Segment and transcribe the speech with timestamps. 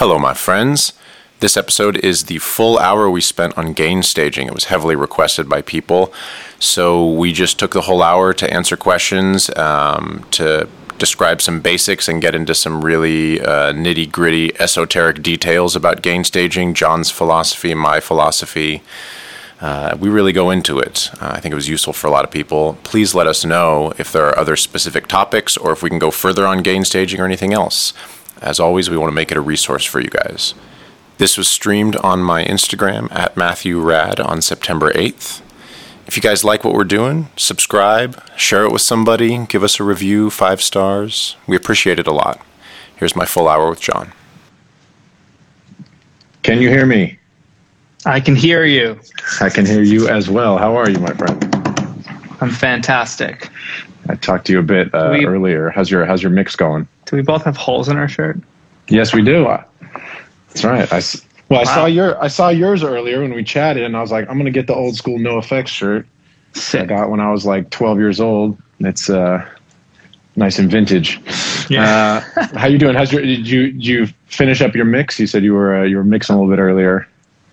[0.00, 0.94] Hello, my friends.
[1.40, 4.46] This episode is the full hour we spent on gain staging.
[4.46, 6.10] It was heavily requested by people.
[6.58, 12.08] So we just took the whole hour to answer questions, um, to describe some basics,
[12.08, 17.74] and get into some really uh, nitty gritty esoteric details about gain staging, John's philosophy,
[17.74, 18.82] my philosophy.
[19.60, 21.10] Uh, we really go into it.
[21.20, 22.78] Uh, I think it was useful for a lot of people.
[22.84, 26.10] Please let us know if there are other specific topics or if we can go
[26.10, 27.92] further on gain staging or anything else.
[28.40, 30.54] As always, we want to make it a resource for you guys.
[31.18, 35.42] This was streamed on my Instagram at Matthew Rad on September 8th.
[36.06, 39.84] If you guys like what we're doing, subscribe, share it with somebody, give us a
[39.84, 41.36] review, five stars.
[41.46, 42.40] We appreciate it a lot.
[42.96, 44.12] Here's my full hour with John.
[46.42, 47.18] Can you hear me?
[48.06, 48.98] I can hear you.
[49.40, 50.56] I can hear you as well.
[50.56, 51.49] How are you, my friend?
[52.40, 53.48] I'm fantastic.
[54.08, 55.70] I talked to you a bit uh, We- earlier.
[55.70, 56.88] How's your How's your mix going?
[57.06, 58.38] Do we both have holes in our shirt?
[58.88, 59.46] Yes, we do.
[59.46, 59.62] Uh,
[60.48, 60.92] That's right.
[60.92, 61.74] I s- well, I Wow.
[61.74, 64.50] saw your I saw yours earlier when we chatted, and I was like, I'm gonna
[64.50, 66.06] get the old school NOFX shirt
[66.74, 68.58] I got when I was like 12 years old.
[68.80, 69.44] It's uh,
[70.36, 71.20] nice and vintage.
[71.70, 72.20] Uh,
[72.56, 72.94] how you doing?
[72.96, 75.20] How's your did you did you finish up your mix?
[75.20, 77.06] You said you were uh, you were mixing a little bit earlier.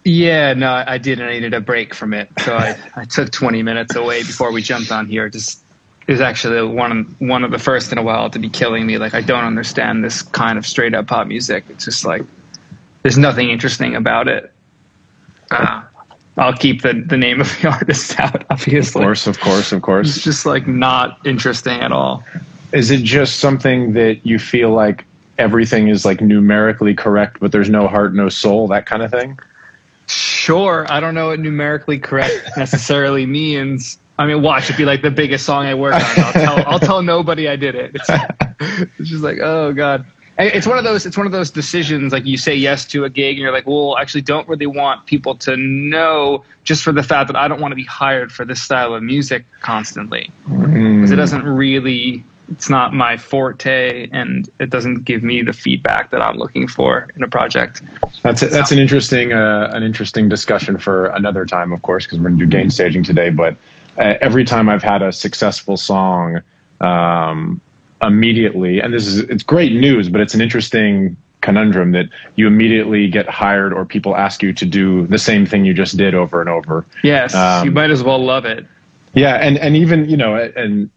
[0.08, 3.30] Yeah, no, I did, and I needed a break from it, so I, I took
[3.30, 5.28] 20 minutes away before we jumped on here.
[5.28, 5.62] Just
[6.08, 8.88] it was actually one of, one of the first in a while to be killing
[8.88, 8.98] me.
[8.98, 11.66] Like I don't understand this kind of straight up pop music.
[11.68, 12.22] It's just like
[13.02, 14.54] there's nothing interesting about it.
[15.52, 15.84] Uh,
[16.38, 19.02] I'll keep the, the name of the artist out, obviously.
[19.02, 20.16] Of course, of course, of course.
[20.16, 22.24] It's just like not interesting at all.
[22.72, 25.04] Is it just something that you feel like
[25.38, 29.38] everything is like numerically correct, but there's no heart, no soul, that kind of thing?
[30.48, 34.00] Sure, I don't know what numerically correct necessarily means.
[34.18, 36.02] I mean, watch it'd be like the biggest song I work on.
[36.02, 37.92] I'll tell, I'll tell nobody I did it.
[37.94, 38.10] It's,
[38.98, 40.06] it's just like, oh god.
[40.38, 41.06] It's one of those.
[41.06, 42.14] It's one of those decisions.
[42.14, 45.06] Like you say yes to a gig, and you're like, well, actually don't really want
[45.06, 48.46] people to know just for the fact that I don't want to be hired for
[48.46, 51.20] this style of music constantly because it hmm.
[51.20, 52.24] doesn't really.
[52.50, 57.10] It's not my forte, and it doesn't give me the feedback that I'm looking for
[57.16, 57.82] in a project.
[58.24, 62.30] That's that's an interesting uh, an interesting discussion for another time, of course, because we're
[62.30, 63.30] going to do gain staging today.
[63.30, 63.58] But
[63.98, 66.42] uh, every time I've had a successful song,
[66.80, 67.60] um,
[68.02, 73.10] immediately, and this is it's great news, but it's an interesting conundrum that you immediately
[73.10, 76.42] get hired or people ask you to do the same thing you just did over
[76.42, 76.86] and over.
[77.04, 78.66] Yes, Um, you might as well love it.
[79.14, 80.90] Yeah, and and even you know, and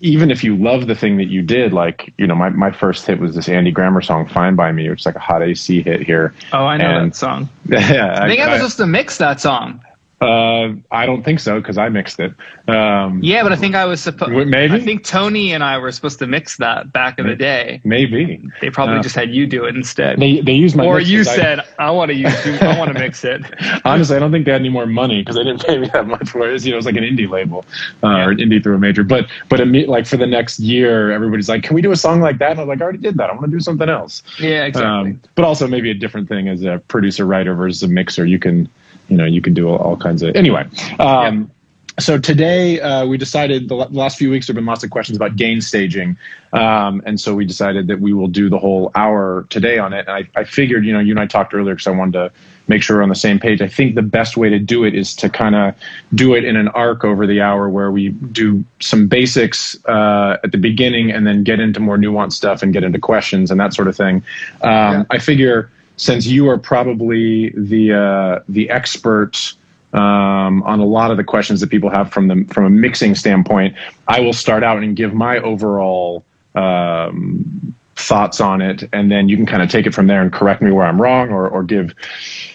[0.00, 3.06] even if you love the thing that you did, like you know, my my first
[3.06, 5.82] hit was this Andy Grammer song "Fine by Me," which is like a hot AC
[5.82, 6.34] hit here.
[6.52, 7.48] Oh, I know And- that song.
[7.66, 9.82] yeah, I think I, was supposed to mix that song.
[10.20, 12.34] Uh, I don't think so because I mixed it.
[12.68, 14.32] Um, Yeah, but I think I was supposed.
[14.48, 14.74] Maybe?
[14.74, 17.80] I think Tony and I were supposed to mix that back in the day.
[17.84, 20.20] maybe They probably Uh, just had you do it instead.
[20.20, 20.84] they they used my.
[20.84, 22.46] or you 'cause I- said, "I want to use.
[22.46, 23.40] You, I want to mix it."
[23.86, 26.06] honestly, I don't think they had any more money because they didn't pay me that
[26.06, 26.62] much for it.
[26.64, 27.64] You know, it was like an indie label
[28.04, 28.26] uh, Yeah.
[28.26, 29.02] or an indie through a major.
[29.02, 32.20] But but imme- like for the next year, everybody's like, "Can we do a song
[32.20, 33.30] like that?" And I was like, "I already did that.
[33.30, 35.12] I want to do something else." Yeah, exactly.
[35.12, 38.26] Um, but also maybe a different thing as a producer writer versus a mixer.
[38.26, 38.68] You can,
[39.10, 40.36] you know, you can do all, all kinds of.
[40.36, 40.66] Anyway,
[40.98, 41.50] um,
[41.98, 44.90] so today uh, we decided the the last few weeks there have been lots of
[44.90, 46.16] questions about gain staging,
[46.52, 50.06] um, and so we decided that we will do the whole hour today on it.
[50.08, 52.32] And I, I figured, you know, you and I talked earlier because I wanted to
[52.68, 53.60] make sure we're on the same page.
[53.60, 55.74] I think the best way to do it is to kind of
[56.14, 60.52] do it in an arc over the hour where we do some basics uh, at
[60.52, 63.74] the beginning and then get into more nuanced stuff and get into questions and that
[63.74, 64.22] sort of thing.
[64.62, 65.04] Um, Yeah.
[65.10, 65.68] I figure
[66.00, 69.54] since you are probably the uh, the expert
[69.92, 73.14] um, on a lot of the questions that people have from the from a mixing
[73.14, 73.76] standpoint,
[74.08, 76.24] I will start out and give my overall
[76.54, 80.32] um, thoughts on it, and then you can kind of take it from there and
[80.32, 81.94] correct me where I'm wrong or or give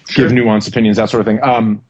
[0.08, 0.28] Sure.
[0.28, 1.42] give nuanced opinions, that sort of thing.
[1.44, 1.84] Um,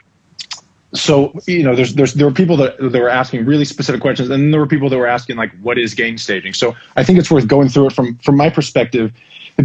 [0.94, 4.30] so you know, there's there's there were people that that were asking really specific questions,
[4.30, 6.54] and then there were people that were asking like, what is gain staging?
[6.54, 9.14] So I think it's worth going through it from from my perspective.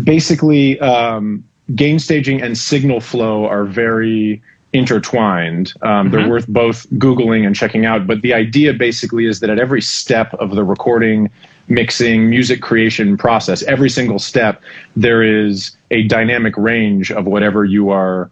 [0.05, 1.43] Basically, um,
[1.75, 5.73] gain staging and signal flow are very intertwined.
[5.83, 6.29] Um, They're Mhm.
[6.29, 8.07] worth both googling and checking out.
[8.07, 11.29] But the idea basically is that at every step of the recording,
[11.69, 14.63] mixing, music creation process, every single step,
[14.97, 18.31] there is a dynamic range of whatever you are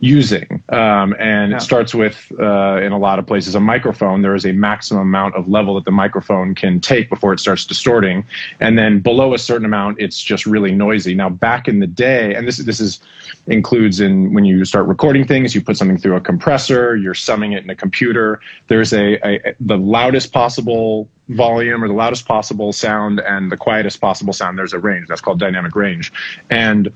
[0.00, 0.62] using.
[0.70, 1.58] Um, and Yeah.
[1.58, 4.22] it starts with, uh, in a lot of places, a microphone.
[4.22, 7.66] There is a maximum amount of level that the microphone can take before it starts
[7.66, 8.24] distorting.
[8.60, 11.14] And then below a certain amount, it's just really noisy.
[11.14, 13.00] Now, back in the day, and this, this is
[13.46, 17.52] includes in when you start recording things, you put something through a compressor, you're summing
[17.52, 18.40] it in a computer.
[18.68, 24.00] There's a, a the loudest possible volume or the loudest possible sound and the quietest
[24.00, 24.58] possible sound.
[24.58, 26.12] There's a range that's called dynamic range.
[26.48, 26.92] And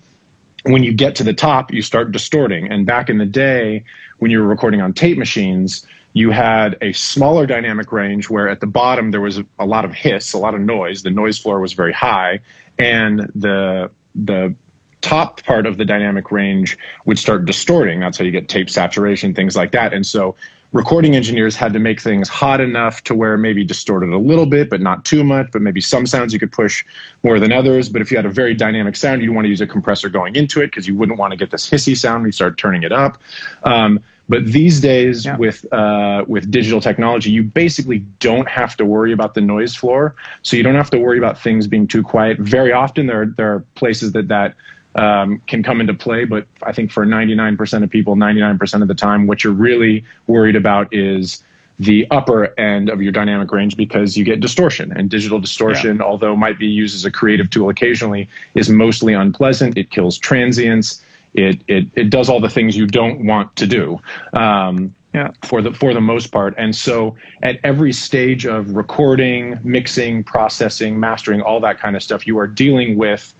[0.64, 2.70] when you get to the top, you start distorting.
[2.70, 3.84] And back in the day,
[4.18, 8.60] when you were recording on tape machines, you had a smaller dynamic range where at
[8.60, 11.02] the bottom there was a lot of hiss, a lot of noise.
[11.02, 12.40] The noise floor was very high,
[12.78, 14.54] and the the
[15.00, 18.00] top part of the dynamic range would start distorting.
[18.00, 19.92] That's how you get tape saturation, things like that.
[19.92, 20.34] And so
[20.74, 24.68] recording engineers had to make things hot enough to where maybe distorted a little bit,
[24.68, 25.50] but not too much.
[25.52, 26.84] But maybe some sounds you could push
[27.22, 27.88] more than others.
[27.88, 30.34] But if you had a very dynamic sound, you'd want to use a compressor going
[30.34, 32.82] into it because you wouldn't want to get this hissy sound when you start turning
[32.82, 33.22] it up.
[33.62, 35.36] Um, but these days, yeah.
[35.36, 40.16] with uh, with digital technology, you basically don't have to worry about the noise floor.
[40.42, 42.38] So you don't have to worry about things being too quiet.
[42.40, 44.56] Very often, there are, there are places that that
[44.94, 46.24] um, can come into play.
[46.24, 50.56] But I think for 99% of people, 99% of the time, what you're really worried
[50.56, 51.42] about is
[51.78, 56.04] the upper end of your dynamic range because you get distortion and digital distortion yeah.
[56.04, 61.04] although might be used as a creative tool occasionally is mostly unpleasant it kills transients
[61.34, 64.00] it it, it does all the things you don't want to do
[64.34, 65.32] um, yeah.
[65.42, 71.00] for the for the most part and so at every stage of recording mixing processing
[71.00, 73.34] mastering all that kind of stuff you are dealing with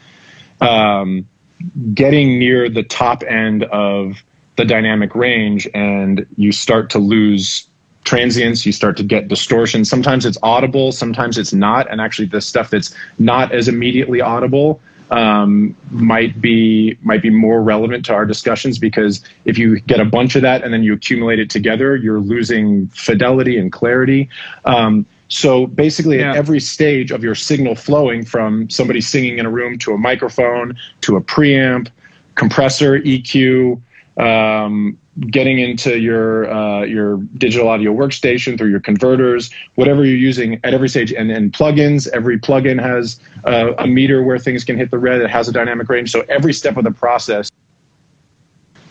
[0.61, 1.25] um,
[1.95, 4.23] getting near the top end of
[4.57, 7.67] the dynamic range and you start to lose
[8.05, 9.85] transients you start to get distortion.
[9.85, 14.81] Sometimes it's audible sometimes it's not and actually the stuff that's not as immediately audible
[15.11, 20.05] um, might be might be more relevant to our discussions because if you get a
[20.05, 24.29] bunch of that and then you accumulate it together you're losing fidelity and clarity.
[24.65, 26.31] Um, so basically, yeah.
[26.31, 29.99] at every stage of your signal flowing from somebody singing in a room to a
[29.99, 31.91] microphone to a preamp,
[32.37, 33.83] compressor, EQ,
[34.17, 34.97] um,
[35.31, 40.73] getting into your uh, your digital audio workstation through your converters, whatever you're using at
[40.73, 42.09] every stage, and then plugins.
[42.13, 45.21] Every plugin has uh, a meter where things can hit the red.
[45.21, 46.13] It has a dynamic range.
[46.13, 47.51] So every step of the process,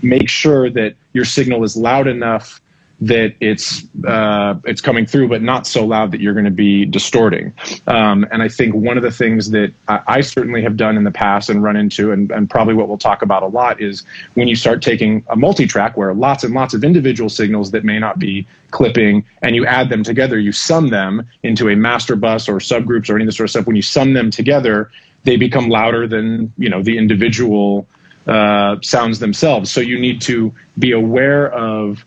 [0.01, 2.59] make sure that your signal is loud enough
[3.01, 6.85] that it's uh, it's coming through, but not so loud that you're going to be
[6.85, 7.53] distorting.
[7.87, 11.03] Um, and I think one of the things that I, I, certainly have done in
[11.03, 14.03] the past and run into, and, and probably what we'll talk about a lot, is
[14.35, 17.99] when you start taking a multi-track where lots and lots of individual signals that may
[17.99, 22.47] not be clipping, and you add them together, you sum them into a master bus
[22.47, 23.67] or subgroups or any of this sort of stuff.
[23.67, 24.91] When you sum them together,
[25.23, 27.87] they become louder than you know the individual
[28.27, 29.71] uh, sounds themselves.
[29.71, 32.05] So you need to be aware of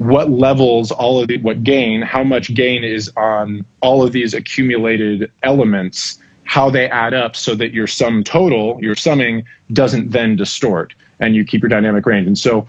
[0.00, 4.32] what levels all of the, what gain, how much gain is on all of these
[4.32, 9.44] accumulated elements, how they add up so that your sum total, your summing
[9.74, 12.26] doesn't then distort and you keep your dynamic range.
[12.26, 12.66] And so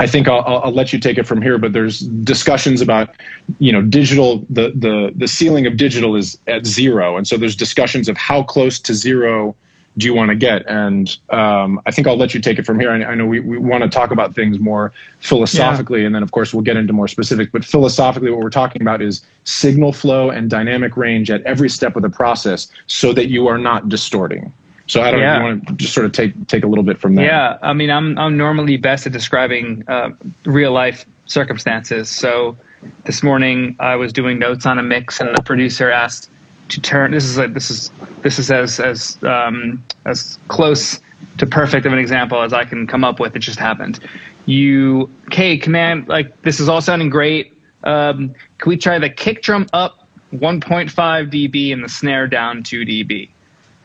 [0.00, 3.14] I think I'll, I'll, let you take it from here, but there's discussions about,
[3.60, 7.16] you know, digital, the, the, the ceiling of digital is at zero.
[7.16, 9.54] And so there's discussions of how close to zero
[9.96, 10.66] do you want to get?
[10.68, 12.90] And um, I think I'll let you take it from here.
[12.90, 16.06] I, I know we, we want to talk about things more philosophically, yeah.
[16.06, 17.52] and then of course we'll get into more specific.
[17.52, 21.96] But philosophically, what we're talking about is signal flow and dynamic range at every step
[21.96, 24.52] of the process, so that you are not distorting.
[24.86, 25.38] So I don't yeah.
[25.38, 25.38] know.
[25.38, 27.26] You want to just sort of take take a little bit from there.
[27.26, 30.10] Yeah, I mean, I'm I'm normally best at describing uh,
[30.44, 32.08] real life circumstances.
[32.08, 32.56] So
[33.04, 36.30] this morning I was doing notes on a mix, and the producer asked
[36.70, 37.12] to turn.
[37.12, 37.90] This is this is
[38.22, 41.00] this is as as um, as close
[41.38, 43.36] to perfect of an example as I can come up with.
[43.36, 44.00] It just happened.
[44.46, 47.56] You, okay, command like this is all sounding great.
[47.84, 52.84] Um, can we try the kick drum up 1.5 dB and the snare down 2
[52.84, 53.30] dB?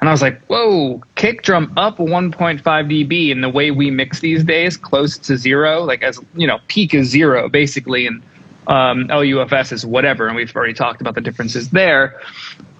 [0.01, 3.31] And I was like, whoa, kick drum up 1.5 dB.
[3.31, 6.93] And the way we mix these days, close to zero, like as you know, peak
[6.93, 8.21] is zero basically, and
[8.67, 10.27] um, LUFS is whatever.
[10.27, 12.19] And we've already talked about the differences there.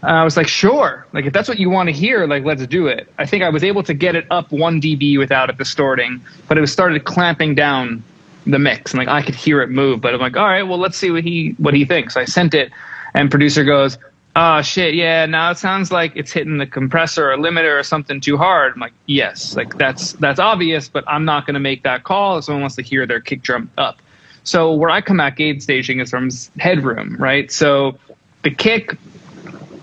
[0.04, 1.06] I was like, sure.
[1.14, 3.08] Like, if that's what you want to hear, like, let's do it.
[3.18, 6.58] I think I was able to get it up one dB without it distorting, but
[6.58, 8.04] it was started clamping down
[8.46, 10.02] the mix, and like I could hear it move.
[10.02, 12.16] But I'm like, all right, well, let's see what he what he thinks.
[12.16, 12.72] I sent it,
[13.14, 13.98] and producer goes,
[14.36, 15.26] oh shit, yeah.
[15.26, 18.74] Now it sounds like it's hitting the compressor or limiter or something too hard.
[18.74, 22.38] I'm like, yes, like that's that's obvious, but I'm not going to make that call.
[22.38, 24.02] If someone wants to hear their kick drum up.
[24.46, 27.52] So where I come at gain staging is from headroom, right?
[27.52, 27.98] So
[28.44, 28.98] the kick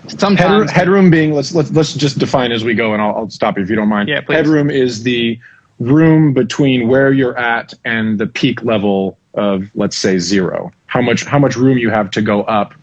[0.07, 3.29] Sometimes headroom, headroom being let's let's let's just define as we go, and I'll, I'll
[3.29, 4.09] stop you if you don't mind.
[4.09, 4.35] Yeah, please.
[4.35, 5.39] Headroom is the
[5.79, 10.71] room between where you're at and the peak level of let's say zero.
[10.87, 12.73] How much how much room you have to go up.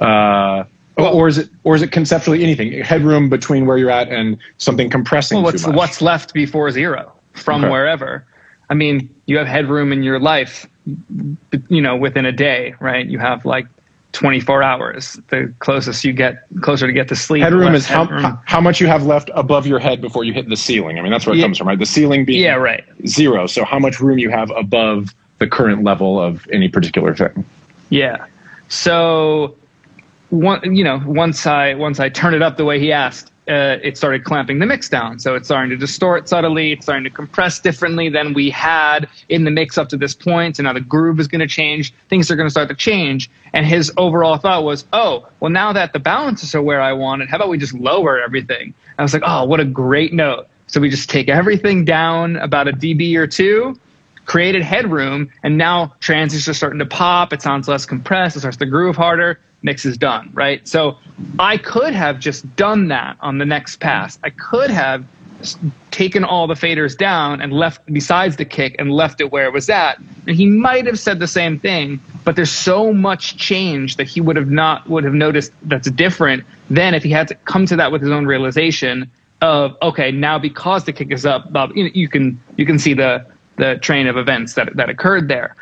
[0.00, 0.64] Uh,
[0.96, 4.38] well, or is it or is it conceptually anything headroom between where you're at and
[4.58, 7.72] something compressing well, what's what's left before zero from okay.
[7.72, 8.24] wherever
[8.70, 10.66] i mean you have headroom in your life
[11.68, 13.66] you know within a day right you have like
[14.12, 15.20] 24 hours.
[15.28, 17.42] The closest you get, closer to get to sleep.
[17.42, 18.22] Headroom is how, headroom.
[18.22, 20.98] how how much you have left above your head before you hit the ceiling.
[20.98, 21.44] I mean, that's where it Yeah.
[21.44, 21.78] comes from, right?
[21.78, 22.84] The ceiling being Yeah, right.
[23.06, 23.46] zero.
[23.46, 27.44] So how much room you have above the current level of any particular thing.
[27.90, 28.24] Yeah.
[28.68, 29.56] So
[30.30, 33.78] one, you know, once I once I turn it up the way he asked, uh,
[33.82, 35.18] it started clamping the mix down.
[35.18, 36.72] So it's starting to distort subtly.
[36.72, 40.56] It's starting to compress differently than we had in the mix up to this point.
[40.56, 41.94] So now the groove is going to change.
[42.08, 43.30] Things are going to start to change.
[43.52, 47.22] And his overall thought was, oh, well, now that the balances are where I want
[47.22, 48.74] it, how about we just lower everything?
[48.98, 50.48] I was like, oh, what a great note.
[50.66, 53.78] So we just take everything down about a dB or two
[54.28, 57.32] created headroom, and now transients are starting to pop.
[57.32, 58.36] It sounds less compressed.
[58.36, 59.40] It starts to groove harder.
[59.62, 60.68] Mix is done, right?
[60.68, 60.98] So
[61.38, 64.18] I could have just done that on the next pass.
[64.22, 65.04] I could have
[65.90, 69.52] taken all the faders down and left besides the kick and left it where it
[69.52, 69.98] was at.
[70.26, 74.20] And he might have said the same thing, but there's so much change that he
[74.20, 77.76] would have not would have noticed that's different than if he had to come to
[77.76, 81.90] that with his own realization of okay now because the kick is up Bob, you,
[81.94, 83.24] you can you can see the
[83.58, 85.54] the train of events that that occurred there.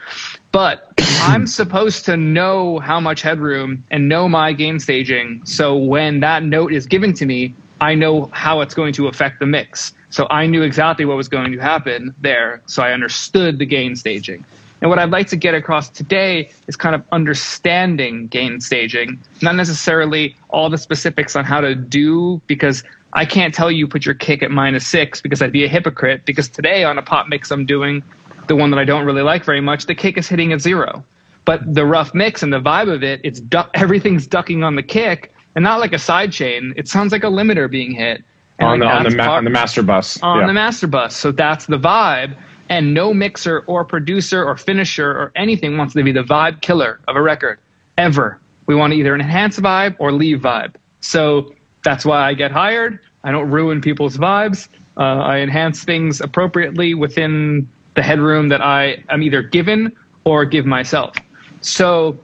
[0.52, 5.44] But i'm supposed to know how much headroom and know my gain staging.
[5.44, 9.40] So when that note is given to me i know how it's going to affect
[9.40, 9.92] the mix.
[10.10, 12.62] So i knew exactly what was going to happen there.
[12.66, 14.44] So i understood the gain staging.
[14.82, 19.54] And what I'd like to get across today is kind of understanding gain staging, not
[19.54, 22.84] necessarily all the specifics on how to do, because
[23.16, 26.26] I can't tell you put your kick at minus six because I'd be a hypocrite.
[26.26, 28.04] Because today on a pop mix I'm doing,
[28.46, 31.02] the one that I don't really like very much, the kick is hitting at zero.
[31.46, 34.82] But the rough mix and the vibe of it, it's du- everything's ducking on the
[34.82, 36.74] kick, and not like a side chain.
[36.76, 38.22] It sounds like a limiter being hit.
[38.58, 40.22] And on the on the, ma- on the master bus.
[40.22, 40.46] on yeah.
[40.46, 41.16] the master bus.
[41.16, 42.36] So that's the vibe.
[42.68, 47.00] And no mixer or producer or finisher or anything wants to be the vibe killer
[47.08, 47.60] of a record
[47.96, 48.38] ever.
[48.66, 50.74] We want to either enhance vibe or leave vibe.
[51.00, 51.54] So
[51.86, 52.98] that's why I get hired.
[53.22, 54.66] I don't ruin people's vibes.
[54.96, 60.66] Uh, I enhance things appropriately within the headroom that I am either given or give
[60.66, 61.14] myself.
[61.60, 62.18] So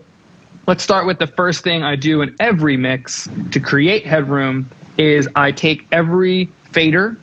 [0.67, 5.29] let's start with the first thing I do in every mix to create headroom is
[5.37, 7.17] I take every fader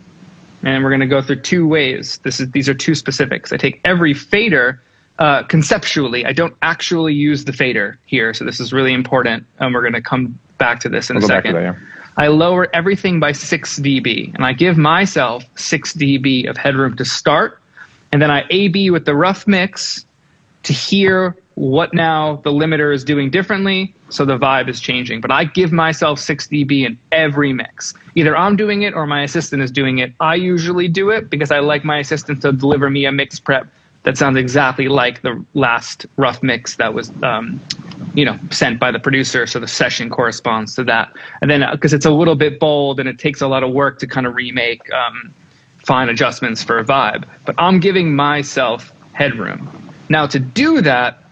[0.64, 2.20] and we're going to go through two ways.
[2.20, 3.52] This is these are two specifics.
[3.52, 4.82] I take every fader
[5.20, 6.26] uh, conceptually.
[6.26, 9.94] I don't actually use the fader here, so this is really important, and we're going
[9.94, 11.64] to come back to this in We'll a go back to second.
[11.64, 11.99] that, yeah.
[12.20, 17.06] I lower everything by six dB, and I give myself six dB of headroom to
[17.06, 17.62] start,
[18.12, 20.06] and then I A/B with the rough mix
[20.64, 25.22] to hear what now the limiter is doing differently so the vibe is changing.
[25.22, 27.94] But i give myself 6 db in every mix.
[28.16, 30.14] Either i'm doing it or my assistant is doing it.
[30.20, 33.68] I usually do it because i like my assistant to deliver me a mix prep
[34.04, 37.62] that sounds exactly like the last rough mix that was um,
[38.14, 41.14] you know sent by the producer so the session corresponds to that.
[41.42, 44.00] And then because it's a little bit bold and it takes a lot of work
[44.00, 45.34] to kind of remake um,
[45.78, 47.28] fine adjustments for a vibe.
[47.46, 49.70] But i'm giving myself headroom.
[50.10, 51.24] Now to do that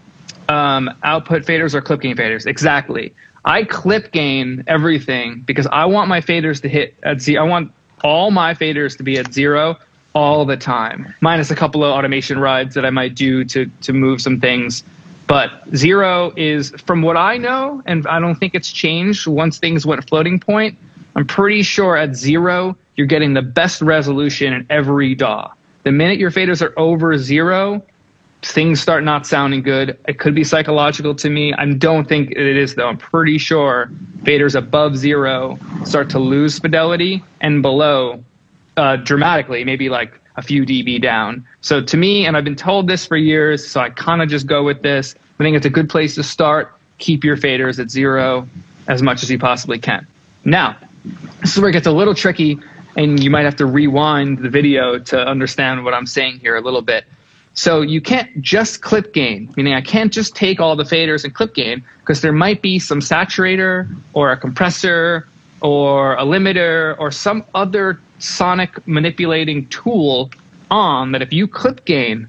[0.48, 2.46] um, output faders or clip gain faders.
[2.46, 3.14] Exactly.
[3.44, 7.72] I clip gain everything because i want my faders to hit at zero i want
[8.04, 9.76] all my faders to be at zero
[10.14, 13.92] all the time minus a couple of automation rides that i might do to to
[13.92, 14.82] move some things
[15.28, 19.86] but zero is from what i know and i don't think it's changed once things
[19.86, 20.76] went floating point
[21.14, 25.52] i'm pretty sure at zero you're getting the best resolution in every daw
[25.84, 27.80] the minute your faders are over zero
[28.42, 29.98] things start not sounding good.
[30.06, 31.52] It could be psychological to me.
[31.54, 32.88] I don't think it is though.
[32.88, 38.24] I'm pretty sure faders above zero start to lose fidelity and below
[38.76, 41.44] uh, dramatically, maybe like a few dB down.
[41.62, 44.46] So to me, and I've been told this for years, so I kind of just
[44.46, 45.16] go with this.
[45.38, 46.74] I think it's a good place to start.
[46.98, 48.48] Keep your faders at zero
[48.86, 50.06] as much as you possibly can.
[50.44, 50.76] Now,
[51.40, 52.56] this is where it gets a little tricky,
[52.96, 56.60] and you might have to rewind the video to understand what I'm saying here a
[56.60, 57.04] little bit.
[57.54, 61.34] So you can't just clip gain, meaning I can't just take all the faders and
[61.34, 65.26] clip gain because there might be some saturator or a compressor
[65.60, 70.30] or a limiter or some other sonic manipulating tool
[70.70, 72.28] on that if you clip gain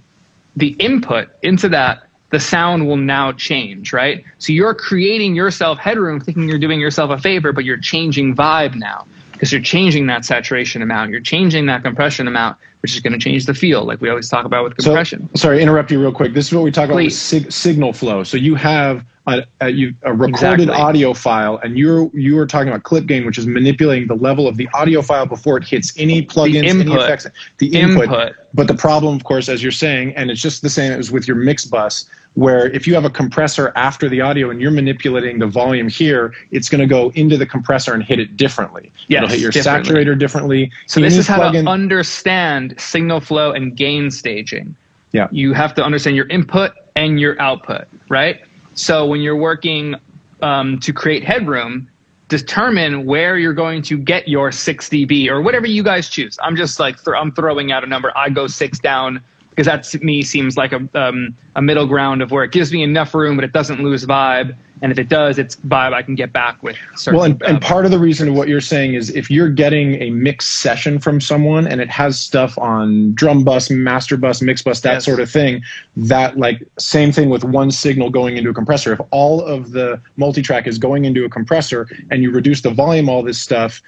[0.56, 4.24] the input into that the sound will now change, right?
[4.38, 8.76] So you're creating yourself headroom thinking you're doing yourself a favor, but you're changing vibe
[8.76, 9.08] now
[9.40, 13.20] because you're changing that saturation amount, you're changing that compression amount which is going to
[13.20, 15.30] change the feel, like we always talk about with compression.
[15.36, 16.34] So, sorry, interrupt you real quick.
[16.34, 18.24] This is what we talk about with sig- signal flow.
[18.24, 20.82] So you have a, a, you, a recorded Exactly.
[20.82, 24.48] audio file, and you're you are talking about clip gain, which is manipulating the level
[24.48, 27.28] of the audio file before it hits any plugins, any effects,
[27.58, 28.04] the input.
[28.06, 28.36] Input.
[28.54, 31.28] But the problem, of course, as you're saying, and it's just the same as with
[31.28, 35.40] your mix bus, where if you have a compressor after the audio and you're manipulating
[35.40, 38.92] the volume here, it's going to go into the compressor and hit it differently.
[39.08, 39.94] Yes, It'll hit your differently.
[39.94, 40.72] saturator differently.
[40.88, 44.76] So this is how to understand signal flow and gain staging.
[45.12, 45.28] Yeah.
[45.32, 48.42] You have to understand your input and your output, right?
[48.76, 49.96] So when you're working
[50.42, 51.90] um, to create headroom,
[52.30, 56.38] determine where you're going to get your 6 dB or whatever you guys choose.
[56.42, 58.16] I'm just like th- I'm throwing out a number.
[58.16, 62.22] I go six down because that to me seems like a um, a middle ground
[62.22, 64.56] of where it gives me enough room, but it doesn't lose vibe.
[64.82, 66.78] And if it does, it's vibe I can get back with.
[66.96, 69.50] Certain, Well, and, and part of the reason of what you're saying is if you're
[69.50, 74.42] getting a mixed session from someone and it has stuff on drum bus, master bus,
[74.42, 75.06] mix bus, that Yes.
[75.06, 75.64] sort of thing,
[75.98, 78.94] that like same thing with one signal going into a compressor.
[78.94, 83.10] If all of the multi-track is going into a compressor and you reduce the volume,
[83.10, 83.82] all this stuff,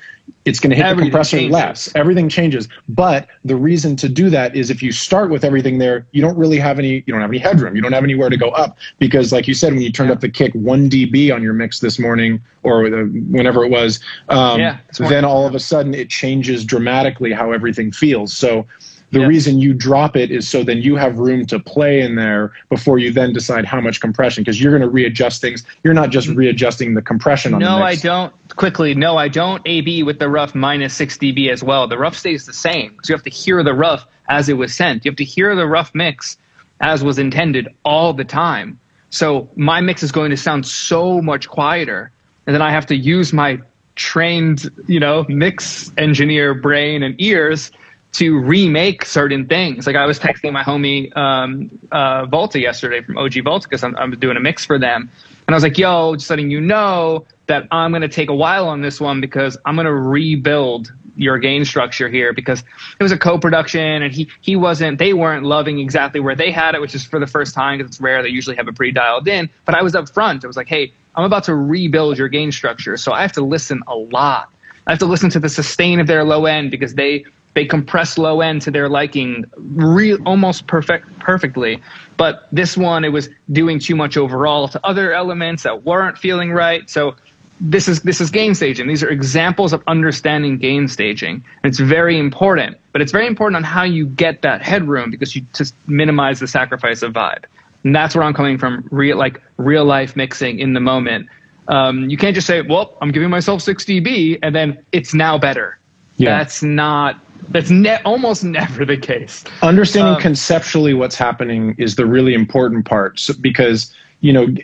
[0.46, 1.54] it's going to hit Everything the compressor changes.
[1.54, 1.96] less.
[1.96, 2.68] Everything changes.
[2.90, 6.38] But the reason to do that is if you start with everything there, you don't
[6.38, 6.96] really have any.
[7.06, 7.61] You don't have any headroom.
[7.70, 10.16] You don't have anywhere to go up because, like you said, when you turned Yeah.
[10.16, 14.00] up the kick one dB on your mix this morning or the, whenever it was,
[14.30, 18.34] um, Yeah, then all of a sudden it changes dramatically how everything feels.
[18.34, 18.66] So.
[19.14, 22.54] The reason you drop it is so then you have room to play in there
[22.70, 25.66] before you then decide how much compression because you're going to readjust things.
[25.84, 28.34] You're not just readjusting the compression on the No, I don't.
[28.56, 31.90] Quickly, no, I don't AB with the rough minus 6 dB as well.
[31.90, 33.00] The rough stays the same.
[33.04, 35.04] So you have to hear the rough as it was sent.
[35.04, 36.38] You have to hear the rough mix
[36.82, 38.80] as was intended all the time.
[39.10, 42.12] So my mix is going to sound so much quieter.
[42.46, 43.62] And then I have to use my
[43.96, 47.72] trained, you know, mix engineer brain and ears
[48.14, 49.88] to remake certain things.
[49.88, 53.96] Like I was texting my homie um, uh, Volta yesterday from OG Volta because I'm,
[53.96, 55.10] I'm doing a mix for them,
[55.48, 58.36] and I was like, "Yo, just letting you know that I'm going to take a
[58.36, 62.64] while on this one because I'm going to rebuild your gain structure here because
[63.00, 66.76] it was a co-production and he he wasn't they weren't loving exactly where they had
[66.76, 68.22] it, which is for the first time because it's rare.
[68.24, 70.44] They usually have it pretty dialed in, but I was up front.
[70.44, 73.44] I was like, "Hey, I'm about to rebuild your gain structure, so I have to
[73.44, 74.52] listen a lot."
[74.88, 78.18] I have to listen to the sustain of their low end because they they compress
[78.18, 81.82] low end to their liking real almost perfect perfectly.
[82.18, 86.52] But this one it was doing too much overall to other elements that weren't feeling
[86.52, 86.90] right.
[86.90, 87.16] So
[87.62, 88.88] this is this is gain staging.
[88.88, 91.36] These are examples of understanding gain staging.
[91.64, 92.78] And it's very important.
[92.92, 96.48] But it's very important on how you get that headroom because you just minimize the
[96.48, 97.46] sacrifice of vibe.
[97.84, 101.30] And that's where I'm coming from, real like real life mixing in the moment.
[101.68, 105.38] Um, you can't just say, "Well, I'm giving myself 6 dB," and then it's now
[105.38, 105.78] better.
[106.18, 106.38] Yeah.
[106.38, 107.20] That's not.
[107.50, 109.44] That's ne- almost never the case.
[109.62, 114.64] understanding Um, conceptually what's happening is the really important part so, because you know g-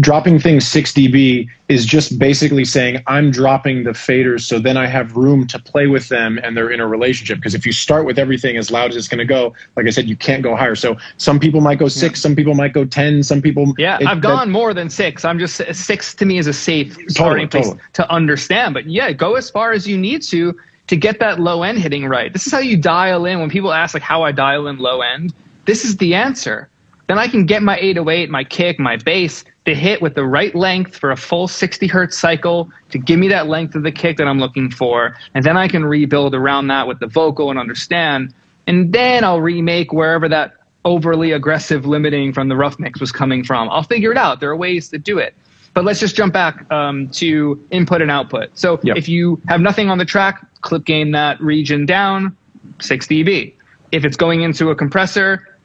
[0.00, 4.86] dropping things 6 db is just basically saying i'm dropping the faders so then i
[4.86, 8.06] have room to play with them and they're in a relationship because if you start
[8.06, 10.54] with everything as loud as it's going to go like i said you can't go
[10.54, 13.98] higher so some people might go 6 some people might go 10 some people Yeah,
[14.00, 15.24] it- I've that- gone more than six.
[15.24, 17.82] I'm just six to me is a safe starting place totally.
[17.94, 18.74] to understand.
[18.74, 22.06] But yeah, go as far as you need to to get that low end hitting
[22.06, 22.32] right.
[22.32, 23.40] This is how you dial in.
[23.40, 25.34] When people ask like how I dial in low end,
[25.66, 26.68] this is the answer.
[27.08, 30.54] Then I can get my 808, my kick, my bass to hit with the right
[30.54, 34.18] length for a full 60 hertz cycle to give me that length of the kick
[34.18, 35.16] that I'm looking for.
[35.34, 38.32] And then I can rebuild around that with the vocal and understand.
[38.66, 43.42] And then I'll remake wherever that overly aggressive limiting from the rough mix was coming
[43.42, 43.68] from.
[43.70, 44.40] I'll figure it out.
[44.40, 45.34] There are ways to do it.
[45.74, 48.50] But let's just jump back um, to input and output.
[48.58, 48.96] So Yep.
[48.96, 52.36] if you have nothing on the track, clip gain that region down
[52.80, 53.54] 6 dB.
[53.92, 55.57] If it's going into a compressor,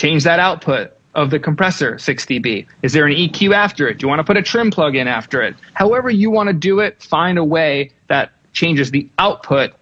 [0.00, 2.66] change that output of the compressor 6 dB.
[2.82, 3.98] Is there an EQ after it?
[3.98, 5.54] Do you want to put a trim plug in after it?
[5.74, 9.72] However you want to do it, find a way that changes the output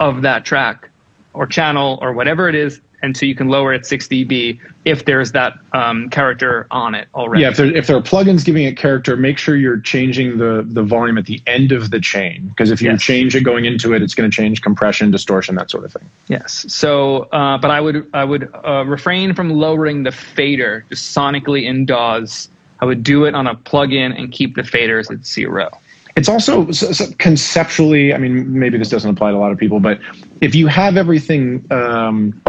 [0.00, 0.90] of that track
[1.32, 5.32] or channel or whatever it is until you can lower it 6 dB if there's
[5.32, 7.42] that um, character on it already.
[7.42, 10.64] yeah if there, if there are plugins giving it character make sure you're changing the
[10.68, 13.02] the volume at the end of the chain because if you Yes.
[13.02, 16.08] change it going into it it's going to change compression distortion that sort of thing
[16.28, 16.66] Yes.
[16.68, 21.64] So, uh, but I would I would uh, refrain from lowering the fader just sonically
[21.64, 22.48] in DAWs.
[22.80, 25.70] I would do it on a plugin and keep the faders at zero.
[26.16, 29.58] It's also so, so conceptually, I mean, maybe this doesn't apply to a lot of
[29.58, 30.00] people, but
[30.40, 32.40] if you have everything um,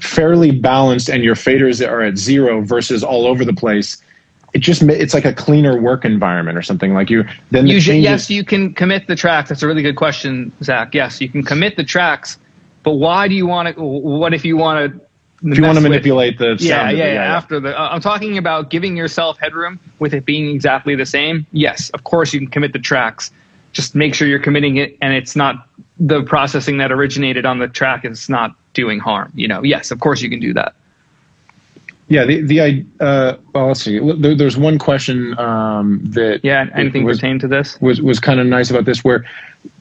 [0.00, 4.02] fairly balanced and your faders are at zero versus all over the place,
[4.54, 6.94] it just it's like a cleaner work environment or something.
[6.94, 8.04] Like you, then the changes.
[8.04, 9.48] yes, you can commit the tracks.
[9.48, 10.94] That's a really good question, Zach.
[10.94, 12.38] Yes, you can commit the tracks
[12.84, 13.82] But why do you want to?
[13.82, 15.00] What if you want to?
[15.46, 18.00] If you want to manipulate the yeah, sound yeah, it, yeah, After the, uh, I'm
[18.00, 21.46] talking about giving yourself headroom with it being exactly the same.
[21.52, 23.30] Yes, of course you can commit the tracks.
[23.74, 27.68] Just make sure you're committing it, and it's not the processing that originated on the
[27.68, 29.32] track is not doing harm.
[29.34, 30.74] You know, yes, of course you can do that.
[32.08, 32.60] Yeah, the the
[33.00, 33.98] uh, well, let's see.
[33.98, 37.78] There, there's one question um, that Yeah, anything was, pertain to this?
[37.80, 39.24] was was kind of nice about this, where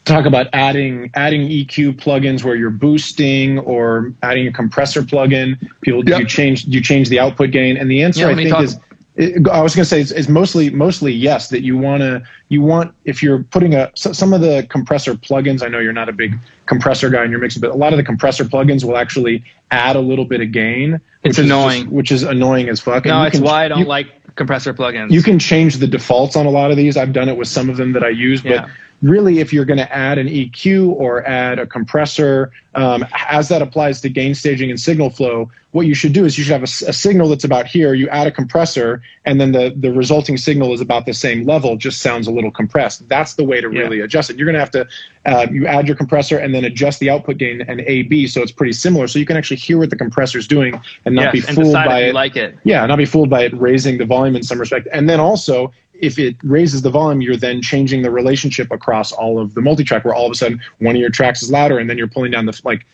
[0.06, 5.60] talk about adding adding EQ plugins where you're boosting or adding a compressor plugin.
[5.82, 7.78] People, do you change do you change the output gain?
[7.78, 8.80] And the answer Yeah, I think talk- is.
[9.16, 12.24] It- I was going to say it's, it's mostly mostly yes that you want to
[12.50, 15.94] you want if you're putting a so- some of the compressor plugins I know you're
[15.94, 18.84] not a big compressor guy in your mix but a lot of the compressor plugins
[18.84, 21.82] will actually add a little bit of gain It's which is annoying.
[21.84, 24.74] just- which is annoying as fuck No, it's can- why I don't you- like compressor
[24.74, 25.12] plugins.
[25.12, 26.98] you can change the defaults on a lot of these.
[26.98, 28.68] I've done it with some of them that I use, but Yeah.
[29.04, 33.62] Really, if you're going to add an EQ or add a compressor, um, as that
[33.62, 36.64] applies to gain staging and signal flow, what you should do is you should have
[36.64, 37.94] a signal that's about here.
[37.94, 41.76] You add a compressor, and then the the resulting signal is about the same level,
[41.78, 43.08] just sounds a little compressed.
[43.10, 43.80] That's the way to Yeah.
[43.82, 44.38] really adjust it.
[44.38, 44.88] You're going to have to
[45.26, 48.52] uh, you add your compressor and then adjust the output gain and AB, so it's
[48.52, 49.08] pretty similar.
[49.08, 52.00] So you can actually hear what the compressor's doing and not yes, be fooled by
[52.00, 52.14] if you it.
[52.14, 52.56] like it.
[52.64, 54.88] Yeah, not be fooled by it raising the volume in some respect.
[54.92, 59.40] And then also, if it raises the volume, you're then changing the relationship across all
[59.40, 61.90] of the multi-track, where all of a sudden one of your tracks is louder, and
[61.90, 62.86] then you're pulling down the like.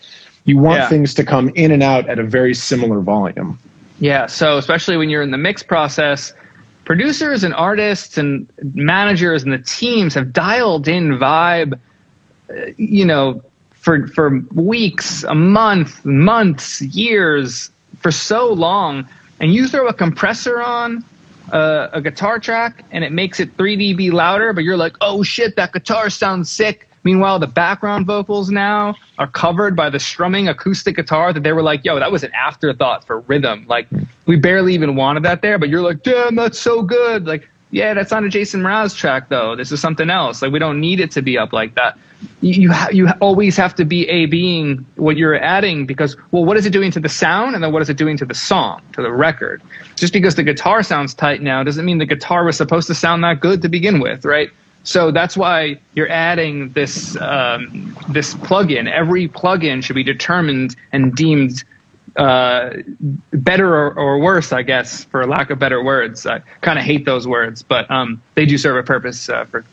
[0.45, 0.89] You want Yeah.
[0.89, 3.59] things to come in and out at a very similar volume.
[3.99, 6.33] Yeah, so especially when you're in the mix process,
[6.85, 11.77] producers and artists and managers and the teams have dialed in vibe,
[12.49, 19.07] uh, you know, for for weeks, a month, months, years, for so long,
[19.39, 21.03] and you throw a compressor on
[21.53, 25.23] uh, a guitar track and it makes it 3 dB louder, but you're like, oh
[25.23, 26.89] shit, that guitar sounds sick.
[27.03, 31.63] Meanwhile, the background vocals now are covered by the strumming acoustic guitar that they were
[31.63, 33.65] like, yo, that was an afterthought for rhythm.
[33.67, 33.87] Like,
[34.25, 37.25] we barely even wanted that there, but you're like, damn, that's so good.
[37.25, 39.55] Like, yeah, that's not a Jason Mraz track, though.
[39.55, 40.41] This is something else.
[40.41, 41.97] Like, we don't need it to be up like that.
[42.41, 46.57] You, ha- you always have to be A being what you're adding because, well, what
[46.57, 47.55] is it doing to the sound?
[47.55, 49.61] And then what is it doing to the song, to the record?
[49.95, 53.23] Just because the guitar sounds tight now doesn't mean the guitar was supposed to sound
[53.23, 54.49] that good to begin with, right?
[54.83, 58.91] So that's why you're adding this um, this plugin.
[58.91, 61.63] Every plugin should be determined and deemed
[62.19, 62.73] uh,
[63.31, 66.25] better or, or worse, I guess, for lack of better words.
[66.25, 69.65] I kind of hate those words, but um, they do serve a purpose uh, for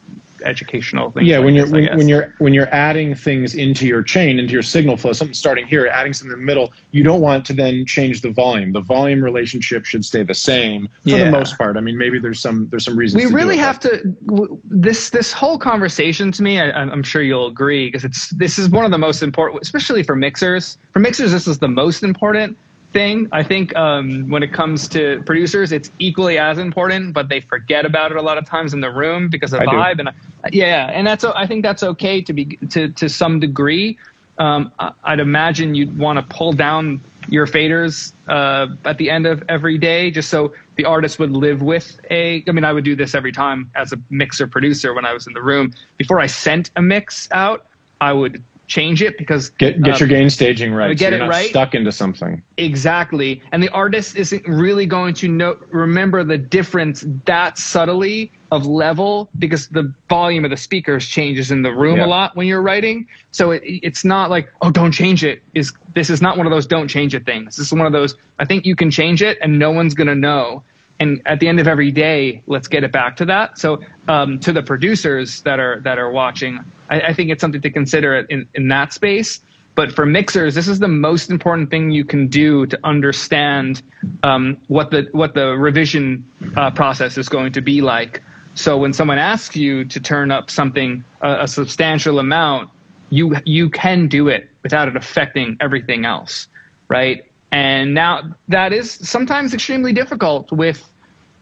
[0.43, 1.29] educational things.
[1.29, 4.41] Yeah, like when you're this, when, when you're when you're adding things into your chain,
[4.41, 7.47] into your signal flow, something starting here, adding something in the middle, you don't want
[7.47, 8.73] to then change the volume.
[8.73, 11.25] The volume relationship should stay the same for Yeah.
[11.25, 11.77] the most part.
[11.77, 13.25] I mean, maybe there's some there's some reasons.
[13.25, 17.47] we really have to w- this this whole conversation to me I, i'm sure you'll
[17.47, 21.31] agree because it's this is one of the most important especially for mixers for mixers
[21.33, 22.59] this is the most important
[22.97, 27.41] thing i think um, when it comes to producers it's equally as important but they
[27.41, 29.77] forget about it a lot of times in the room because of I do.
[29.77, 30.09] vibe and
[30.55, 33.99] yeah and that's i think that's okay to be to to some degree
[34.39, 39.27] um, I- I'd imagine you'd want to pull down your faders uh, at the end
[39.27, 42.45] of every day, just so the artist would live with a.
[42.47, 45.27] I mean, I would do this every time as a mixer producer when I was
[45.27, 45.75] in the room.
[45.97, 47.67] Before I sent a mix out,
[48.01, 50.97] I would change it because Get get uh, your gain staging right.
[50.97, 51.51] get so you're it right.
[51.51, 52.43] Stuck into something.
[52.57, 53.43] Exactly.
[53.53, 59.29] And the artist isn't really going to know, remember the difference that subtly of level
[59.39, 62.07] because the volume of the speakers changes in the room Yeah.
[62.07, 63.09] a lot when you're writing.
[63.33, 65.43] So it, it's not like, oh, don't change it.
[65.55, 67.57] Is this is not one of those don't change it things.
[67.57, 70.15] This is one of those I think you can change it and no one's gonna
[70.15, 70.63] know.
[70.99, 73.59] And at the end of every day, let's get it back to that.
[73.59, 77.61] So um, to the producers that are that are watching, I, I think it's something
[77.61, 79.41] to consider in, in that space.
[79.75, 83.83] But for mixers, this is the most important thing you can do to understand
[84.23, 88.23] um, what the what the revision uh, process is going to be like.
[88.55, 92.71] So when someone asks you to turn up something a, a substantial amount,
[93.11, 96.49] you you can do it without it affecting everything else,
[96.89, 97.31] right?
[97.53, 100.93] And now that is sometimes extremely difficult with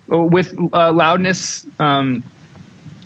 [0.08, 1.66] with uh, loudness.
[1.78, 2.22] Um,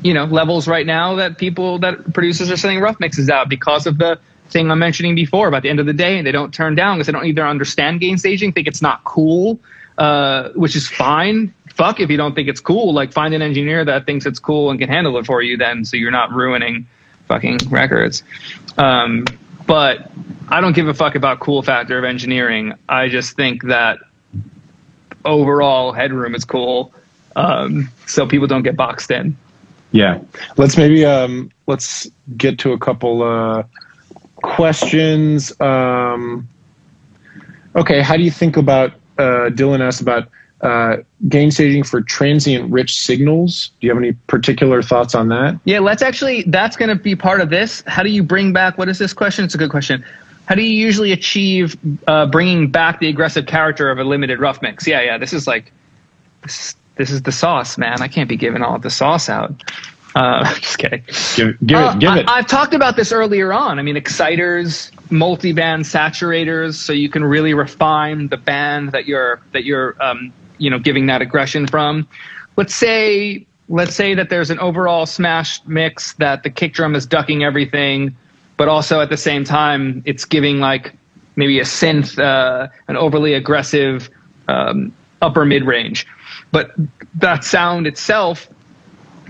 [0.02, 3.84] you know levels right now that people that producers are sending rough mixes out because
[3.86, 4.18] of the
[4.50, 6.96] thing I'm mentioning before about the end of the day and they don't turn down
[6.96, 9.60] because they don't either understand gain staging, think it's not cool,
[9.98, 11.52] uh, which is fine.
[11.74, 12.92] Fuck if you don't think it's cool.
[12.92, 15.84] Like find an engineer that thinks it's cool and can handle it for you then
[15.84, 16.86] so you're not ruining
[17.26, 18.22] fucking records.
[18.78, 19.26] Um,
[19.66, 20.10] but
[20.50, 22.74] I don't give a fuck about cool factor of engineering.
[22.88, 23.98] I just think that
[25.24, 26.92] overall headroom is cool.
[27.36, 29.36] Um, so people don't get boxed in.
[29.92, 30.20] Yeah.
[30.56, 33.62] Let's maybe um let's get to a couple uh
[34.36, 35.58] questions.
[35.60, 36.48] Um,
[37.74, 40.28] okay, how do you think about uh, Dylan asked about
[40.60, 40.96] uh,
[41.28, 43.70] gain staging for transient rich signals.
[43.80, 45.58] Do you have any particular thoughts on that?
[45.64, 47.82] Yeah, let's actually, that's going to be part of this.
[47.86, 49.44] How do you bring back, what is this question?
[49.44, 50.04] It's a good question.
[50.48, 54.62] How do you usually achieve uh, bringing back the aggressive character of a limited rough
[54.62, 54.86] mix?
[54.86, 55.70] Yeah, yeah, this is like,
[56.40, 58.00] this, this is the sauce, man.
[58.00, 59.62] I can't be giving all the sauce out.
[60.14, 61.04] Uh, just kidding.
[61.36, 62.00] Give, give uh, it.
[62.00, 62.28] Give it.
[62.30, 63.78] I, have talked about this earlier on.
[63.78, 69.64] I mean, exciters, multi-band saturators, so you can really refine the band that you're that
[69.64, 72.08] you're um, you know giving that aggression from.
[72.56, 77.04] Let's say let's say that there's an overall smash mix that the kick drum is
[77.04, 78.16] ducking everything,
[78.58, 80.94] but also at the same time it's giving like
[81.36, 84.10] maybe a synth, uh, an overly aggressive
[84.48, 84.92] um,
[85.22, 86.06] upper mid range,
[86.52, 86.72] but
[87.14, 88.46] that sound itself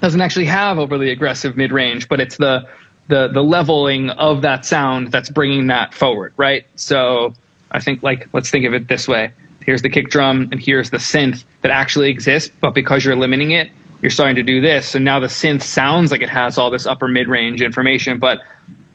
[0.00, 2.68] doesn't actually have overly aggressive mid range, but it's the
[3.06, 6.66] the the leveling of that sound that's bringing that forward, right?
[6.74, 7.34] So
[7.70, 9.32] I think like let's think of it this way
[9.68, 13.50] here's the kick drum, and here's the synth that actually exists, but because you're limiting
[13.50, 14.88] it, you're starting to do this.
[14.88, 18.40] So now the synth sounds like it has all this upper mid range information, but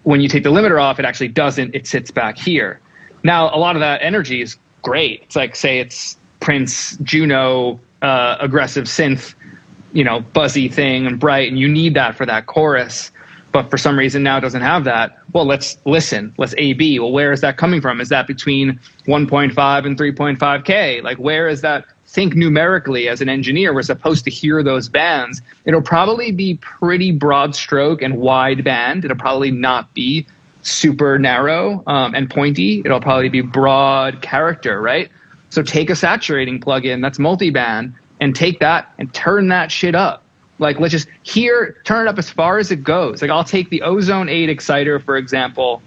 [0.04, 1.74] when you take the limiter off, it actually doesn't.
[1.76, 2.80] It sits back here.
[3.24, 5.22] Now, a lot of that energy is great.
[5.24, 9.34] It's like, say, it's Prince Juno uh, aggressive synth,
[9.94, 13.12] you know, buzzy thing and bright, and you need that for that chorus
[13.54, 15.18] but for some reason now doesn't have that.
[15.32, 16.34] Well, let's listen.
[16.38, 17.00] Let's A B.
[17.00, 18.02] Well, where is that coming from?
[18.02, 21.04] Is that between 1.5 and 3.5K?
[21.04, 21.86] Like, where is that?
[22.08, 25.42] Think numerically as an engineer, we're supposed to hear those bands.
[25.66, 29.04] It'll probably be pretty broad stroke and wide band.
[29.04, 30.28] It'll probably not be
[30.62, 32.82] super narrow um, and pointy.
[32.86, 35.10] It'll probably be broad character, right?
[35.50, 40.23] So take a saturating plugin that's multi-band and take that and turn that shit up
[40.64, 43.22] like, let's just here turn it up as far as it goes.
[43.22, 45.84] Like, I'll take the Ozone 8 exciter, for example,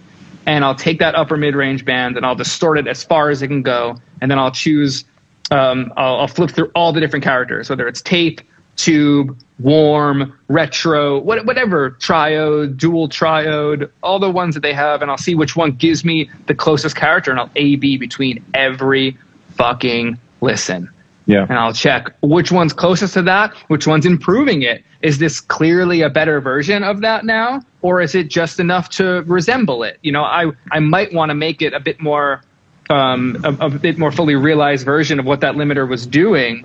[0.47, 3.43] and I'll take that upper mid range band and I'll distort it as far as
[3.43, 4.01] it can go.
[4.21, 5.05] And then I'll choose,
[5.51, 8.41] um, I'll, I'll flip through all the different characters, whether it's tape,
[8.77, 15.19] tube, warm, retro, whatever, triode, dual triode, all the ones that they have, and I'll
[15.19, 19.17] see which one gives me the closest character, and I'll A B between every
[19.55, 20.91] fucking listen.
[21.27, 21.43] Yeah.
[21.43, 24.85] And I'll check which one's closest to that, which one's improving it.
[25.03, 27.62] Is this clearly a better version of that now?
[27.83, 29.99] Or is it just enough to resemble it?
[30.03, 32.43] You know, I, I might want to make it a bit more
[32.91, 36.65] um, a, a bit more fully realized version of what that limiter was doing,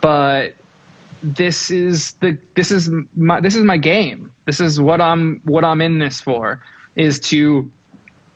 [0.00, 0.54] but
[1.22, 4.32] this is the this is my this is my game.
[4.46, 6.64] This is what I'm what I'm in this for
[6.96, 7.70] is to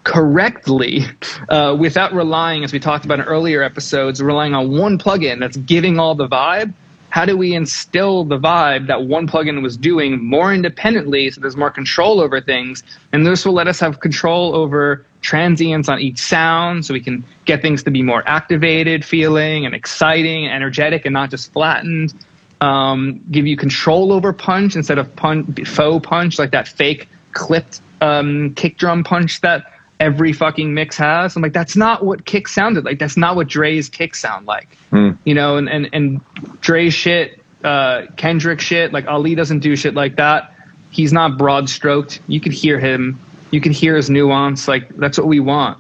[0.05, 1.01] correctly
[1.49, 5.57] uh, without relying, as we talked about in earlier episodes, relying on one plugin that's
[5.57, 6.73] giving all the vibe.
[7.09, 11.57] How do we instill the vibe that one plugin was doing more independently so there's
[11.57, 12.83] more control over things?
[13.13, 17.25] And this will let us have control over transients on each sound so we can
[17.45, 22.13] get things to be more activated feeling and exciting, energetic, and not just flattened.
[22.61, 27.81] Um, give you control over punch instead of punch, faux punch, like that fake clipped
[28.01, 29.74] um, kick drum punch that
[30.05, 31.35] every fucking mix has.
[31.35, 32.99] I'm like, that's not what kick sounded like.
[32.99, 34.77] That's not what Dre's kick sound like.
[34.93, 35.17] Mm.
[35.25, 36.21] You know, and, and, and
[36.61, 40.55] Dre's shit, uh, Kendrick shit, like Ali doesn't do shit like that.
[40.91, 42.21] He's not broad stroked.
[42.29, 43.19] You could hear him.
[43.51, 44.69] You can hear his nuance.
[44.69, 45.79] Like that's what we want.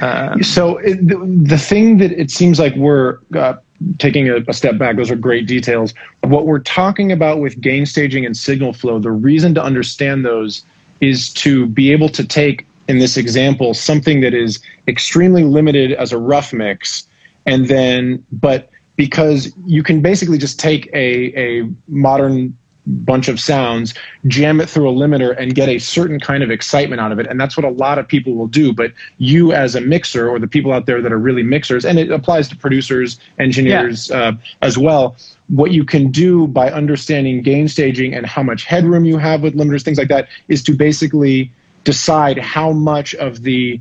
[0.00, 3.54] Uh, so it, the, the thing that it seems like we're uh,
[3.98, 5.92] taking a, a, step back, those are great details.
[6.22, 10.62] What we're talking about with gain staging and signal flow, the reason to understand those
[11.00, 16.12] is to be able to take in this example something that is extremely limited as
[16.12, 17.06] a rough mix.
[17.46, 23.94] And then but because you can basically just take a, a modern bunch of sounds
[24.26, 27.26] jam it through a limiter and get a certain kind of excitement out of it.
[27.28, 28.72] And that's what a lot of people will do.
[28.72, 31.98] But you as a mixer or the people out there that are really mixers and
[31.98, 34.16] it applies to producers engineers yeah.
[34.16, 35.16] uh, as well
[35.48, 39.54] what you can do by understanding gain staging and how much headroom you have with
[39.54, 41.52] limiters things like that is to basically
[41.84, 43.80] decide how much of the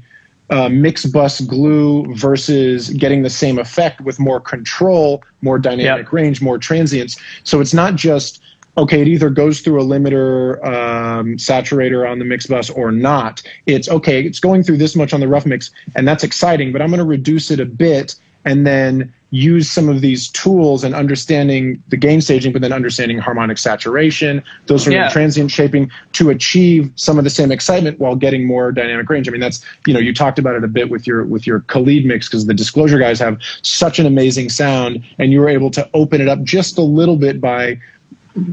[0.49, 6.13] uh, mix bus glue versus getting the same effect with more control, more dynamic yep.
[6.13, 7.19] range, more transients.
[7.43, 8.41] So it's not just
[8.77, 9.01] okay.
[9.01, 13.43] It either goes through a limiter um, saturator on the mix bus or not.
[13.67, 14.23] It's okay.
[14.23, 16.71] It's going through this much on the rough mix, and that's exciting.
[16.71, 20.83] But I'm going to reduce it a bit, and then use some of these tools
[20.83, 25.07] and understanding the gain staging, but then understanding harmonic saturation, those sort yeah.
[25.07, 29.27] of transient shaping to achieve some of the same excitement while getting more dynamic range.
[29.27, 31.61] I mean, that's you know you talked about it a bit with your with your
[31.61, 35.69] Khalid mix because the Disclosure guys have such an amazing sound, and you were able
[35.71, 37.79] to open it up just a little bit by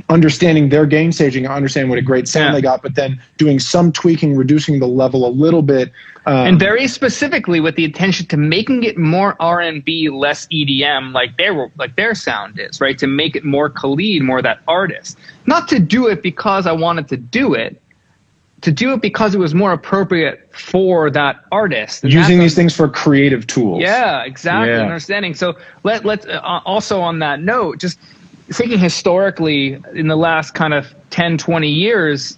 [0.09, 2.53] understanding their gain staging, understanding what a great sound Yeah.
[2.53, 5.93] they got, but then doing some tweaking, reducing the level a little bit.
[6.27, 10.47] Um, and very specifically with the intention to making it more R and B, less
[10.49, 12.99] EDM, like their like their sound is, right?
[12.99, 15.19] To make it more Khalid, more that artist.
[15.47, 17.81] Not to do it because I wanted to do it,
[18.63, 22.03] to do it because it was more appropriate for that artist.
[22.03, 23.83] And using these things for creative tools.
[23.83, 24.75] yeah, exactly.
[24.75, 24.81] Yeah.
[24.81, 25.35] Understanding.
[25.35, 28.01] So let let uh, also on that note, just
[28.51, 32.37] thinking historically in the last kind of 10, 20 years,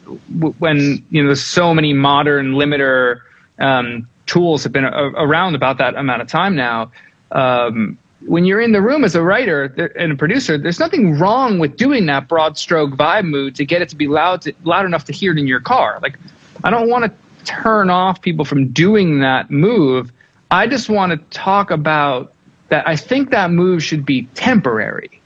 [0.58, 3.20] when you know so many modern limiter
[3.58, 6.90] um, tools have been a- around about that amount of time now.
[7.32, 9.64] Um, when you're in the room as a writer
[9.96, 13.80] and a producer, there's nothing wrong with doing that broad stroke vibe mood to get
[13.80, 15.98] it to be loud, to, loud enough to hear it in your car.
[16.02, 16.18] Like,
[16.64, 17.12] I don't want to
[17.44, 20.10] turn off people from doing that move.
[20.50, 22.32] I just want to talk about
[22.70, 22.86] that.
[22.88, 25.17] I think that move should be temporary,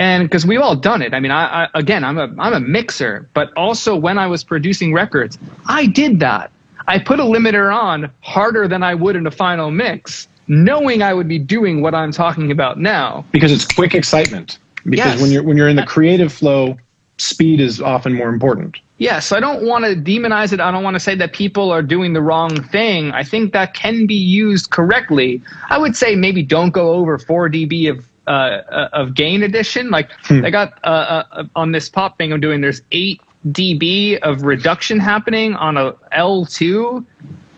[0.00, 1.12] and because we've all done it.
[1.14, 4.42] I mean, I, I again, I'm a I'm a mixer, but also when I was
[4.42, 6.50] producing records, I did that.
[6.88, 11.12] I put a limiter on harder than I would in a final mix, knowing I
[11.14, 13.24] would be doing what I'm talking about now.
[13.30, 14.58] because it's quick excitement.
[14.84, 15.20] Because Yes.
[15.20, 16.78] when you're when you're in the creative flow,
[17.18, 18.78] speed is often more important.
[18.96, 20.60] Yeah, so I don't want to demonize it.
[20.60, 23.12] I don't want to say that people are doing the wrong thing.
[23.12, 25.40] I think that can be used correctly.
[25.70, 29.90] I would say maybe don't go over 4 dB of uh, of gain addition.
[29.90, 32.60] Like I got uh, uh, on this pop thing I'm doing.
[32.60, 37.04] There's 8 dB of reduction happening on a L2,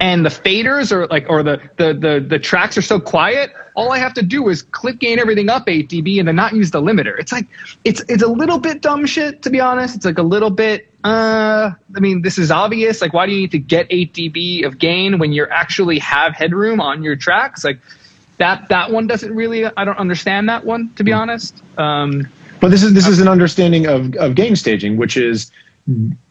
[0.00, 3.52] and the faders are like, or the the the the tracks are so quiet.
[3.74, 6.54] All I have to do is clip gain everything up 8 dB and then not
[6.54, 7.18] use the limiter.
[7.18, 7.46] It's like
[7.84, 9.96] it's it's a little bit dumb shit to be honest.
[9.96, 10.88] It's like a little bit.
[11.04, 13.00] Uh, I mean, this is obvious.
[13.00, 16.34] Like, why do you need to get 8 dB of gain when you actually have
[16.34, 17.64] headroom on your tracks?
[17.64, 17.80] Like
[18.42, 19.64] that that one doesn't really.
[19.64, 21.62] I don't understand that one to be honest.
[21.78, 22.28] Um,
[22.60, 25.50] But this is this is an understanding of of gain staging, which is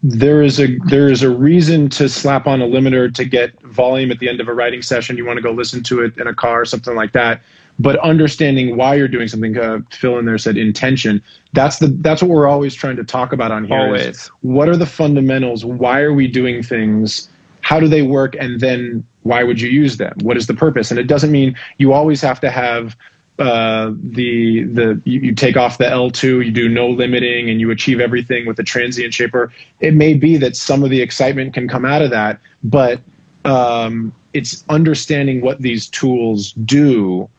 [0.04, 4.12] there is a there is a reason to slap on a limiter to get volume
[4.12, 5.18] at the end of a writing session.
[5.18, 7.42] You want to go listen to it in a car or something like that.
[7.80, 11.24] But understanding why you're doing something, uh, Phil in there said intention.
[11.54, 13.96] That's the that's what we're always trying to talk about on here.
[13.96, 14.32] is Always.
[14.42, 15.64] What are the fundamentals?
[15.64, 17.30] Why are we doing things?
[17.62, 18.36] How do they work?
[18.38, 20.18] And then why would you use them?
[20.22, 20.92] What is the purpose?
[20.92, 22.96] And it doesn't mean you always have to have
[23.40, 27.72] uh, the the you, you take off the L2, you do no limiting, and you
[27.72, 29.52] achieve everything with the transient shaper.
[29.80, 33.02] It may be that some of the excitement can come out of that, but
[33.46, 37.30] um, it's understanding what these tools do,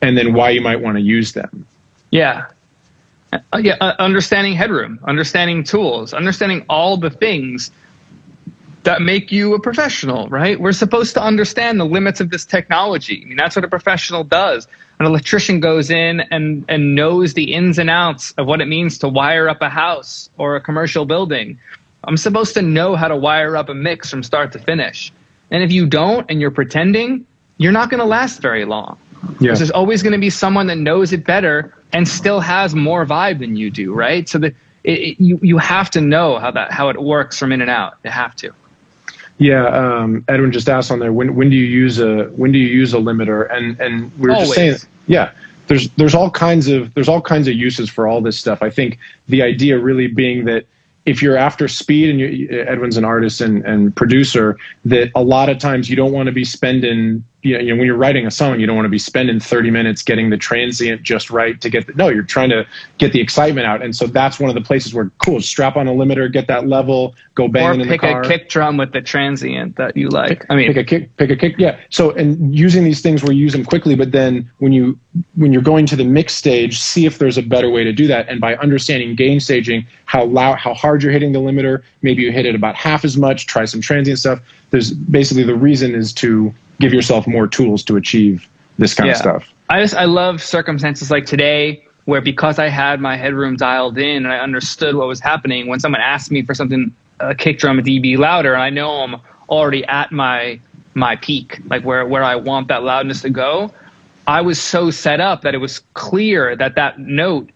[0.00, 1.66] and then why you might want to use them.
[2.10, 2.46] Yeah.
[3.32, 7.70] Uh, yeah, uh, understanding headroom, understanding tools, understanding all the things
[8.84, 10.60] that make you a professional, right?
[10.60, 13.22] We're supposed to understand the limits of this technology.
[13.22, 14.66] I mean, that's what a professional does.
[14.98, 18.98] An electrician goes in and, and knows the ins and outs of what it means
[18.98, 21.58] to wire up a house or a commercial building.
[22.04, 25.12] I'm supposed to know how to wire up a mix from start to finish.
[25.50, 27.24] And if you don't and you're pretending,
[27.58, 28.98] you're not going to last very long.
[29.40, 29.54] Yeah.
[29.54, 33.38] There's always going to be someone that knows it better and still has more vibe
[33.38, 34.28] than you do, right?
[34.28, 37.70] So that you you have to know how that how it works from in and
[37.70, 37.98] out.
[38.02, 38.52] You have to.
[39.38, 42.58] Yeah, um, Edwin just asked on there when when do you use a when do
[42.58, 43.50] you use a limiter?
[43.52, 45.32] And and we were just saying, yeah,
[45.66, 48.62] there's there's all kinds of there's all kinds of uses for all this stuff.
[48.62, 50.66] I think the idea really being that
[51.06, 55.48] if you're after speed and you, Edwin's an artist and, and producer, that a lot
[55.48, 58.26] of times you don't want to be spending, you know, you know, when you're writing
[58.26, 61.60] a song, you don't want to be spending 30 minutes getting the transient just right
[61.60, 62.66] to get the, no, you're trying to
[62.98, 63.82] get the excitement out.
[63.82, 66.68] And so that's one of the places where cool, strap on a limiter, get that
[66.68, 69.96] level, go Or banging in the pick car a kick drum with the transient that
[69.96, 70.46] you like.
[70.50, 71.56] I mean, pick a kick, pick a kick.
[71.58, 71.80] Yeah.
[71.90, 74.98] So, and using these things where you use them quickly, but then when you
[75.36, 78.06] when you're going to the mix stage, see if there's a better way to do
[78.06, 78.28] that.
[78.28, 82.32] And by understanding gain staging, how loud, how hard you're hitting the limiter, maybe you
[82.32, 83.46] hit it about half as much.
[83.46, 84.40] Try some transient stuff.
[84.70, 89.16] There's basically the reason is to give yourself more tools to achieve this kind of
[89.16, 89.52] stuff.
[89.70, 94.24] I just I love circumstances like today where because I had my headroom dialed in
[94.24, 97.78] and I understood what was happening, when someone asked me for something a kick drum
[97.78, 100.60] a dB louder, and I know I'm already at my
[100.94, 103.72] my peak, like where where I want that loudness to go.
[104.26, 107.50] I was so set up that it was clear that that note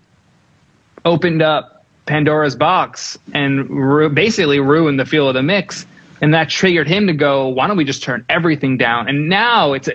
[1.05, 5.87] opened up Pandora's box and ru- basically ruined the feel of the mix.
[6.21, 9.09] And that triggered him to go, why don't we just turn everything down?
[9.09, 9.95] And now it's a,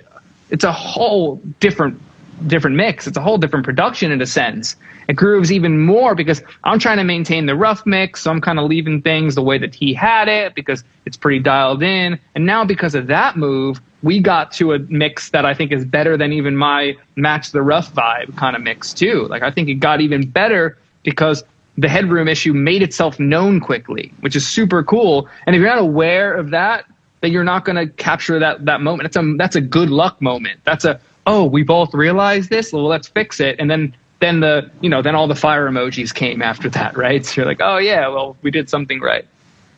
[0.50, 2.02] it's a whole different
[2.48, 3.08] different mix.
[3.08, 4.76] It's a whole different production in a sense.
[5.08, 8.60] It grooves even more because I'm trying to maintain the rough mix, so I'm kind
[8.60, 12.20] of leaving things the way that he had it because it's pretty dialed in.
[12.36, 15.86] And now because of that move, we got to a mix that I think is
[15.86, 19.28] better than even my match the rough vibe kind of mix too.
[19.28, 21.44] Like I think it got even better because
[21.78, 25.28] the headroom issue made itself known quickly, which is super cool.
[25.46, 26.86] And if you're not aware of that,
[27.22, 29.04] then you're not going to capture that that moment.
[29.04, 30.60] That's a that's a good luck moment.
[30.64, 32.74] That's a oh, we both realized this.
[32.74, 33.56] Well, let's fix it.
[33.60, 37.26] And then then the you know then all the fire emojis came after that, right?
[37.26, 39.26] So you're like, oh yeah, well we did something right.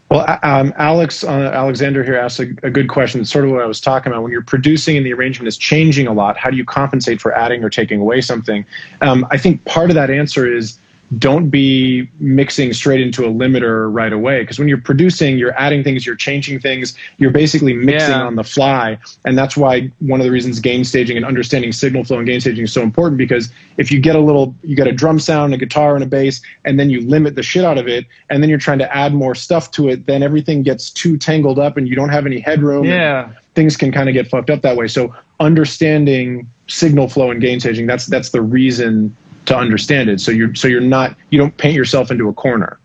[0.09, 3.21] Well, um, Alex uh, Alexander here asked a, a, good question.
[3.21, 4.21] It's sort of what I was talking about.
[4.21, 7.33] When you're producing and the arrangement is changing a lot, how do you compensate for
[7.33, 8.63] adding or taking away something?
[9.01, 10.77] Um, I think part of that answer is
[11.19, 14.41] don't be mixing straight into a limiter right away.
[14.41, 18.23] Because when you're producing you're adding things you're changing things you're basically mixing yeah.
[18.23, 18.97] on the fly.
[19.25, 22.41] And that's why one of the reasons gain staging and understanding signal flow and gain
[22.41, 25.53] staging is so important because if you get a little you get a drum sound
[25.53, 28.41] a guitar and a bass and then you limit the shit out of it and
[28.41, 31.77] then you're trying to add more stuff to it then everything gets too tangled up
[31.77, 33.31] and you don't have any headroom yeah.
[33.55, 34.87] things can kind of get fucked up that way.
[34.87, 39.15] So understanding signal flow and gain staging that's that's the reason
[39.45, 40.21] to understand it.
[40.21, 42.79] So you're so you're not you don't paint yourself into a corner.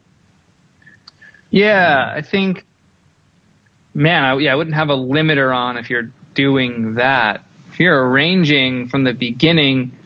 [1.51, 2.67] Yeah, I think,
[3.95, 7.43] man, I, yeah, I wouldn't have a limiter on if you're doing that.
[7.73, 9.97] If you're arranging from the beginning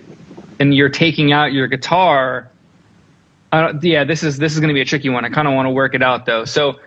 [0.60, 2.48] and you're taking out your guitar,
[3.82, 5.24] yeah, this is this is going to be a tricky one.
[5.24, 6.44] I kind of want to work it out though.
[6.44, 6.78] So,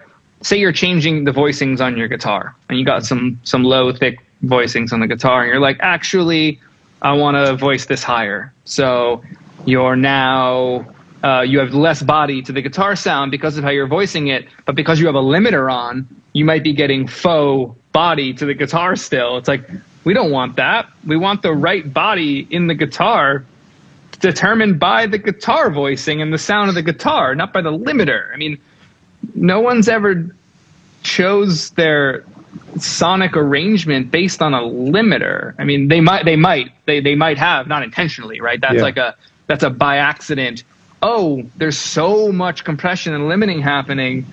[0.42, 4.20] say you're changing the voicings on your guitar, and you got some some low, thick
[4.44, 6.60] voicings on the guitar, and you're like, actually,
[7.02, 8.54] I want to voice this higher.
[8.64, 9.22] So
[9.66, 10.86] you're now
[11.26, 14.48] uh, you have less body to the guitar sound because of how you're voicing it,
[14.66, 18.54] but because you have a limiter on, you might be getting faux body to the
[18.54, 19.38] guitar still.
[19.38, 19.68] It's like,
[20.04, 20.88] we don't want that.
[21.06, 23.44] We want the right body in the guitar
[24.20, 28.32] determined by the guitar voicing and the sound of the guitar, not by the limiter.
[28.32, 28.60] I mean,
[29.34, 30.36] no one's ever
[31.02, 32.24] chose their
[32.78, 35.56] sonic arrangement based on a limiter.
[35.58, 38.62] I mean, they might, they might, they, they might have, not intentionally, right?
[38.62, 38.82] That's yeah.
[38.82, 39.16] like a,
[39.48, 40.64] that's a by accident.
[41.02, 44.26] Oh, there's so much compression and limiting happening.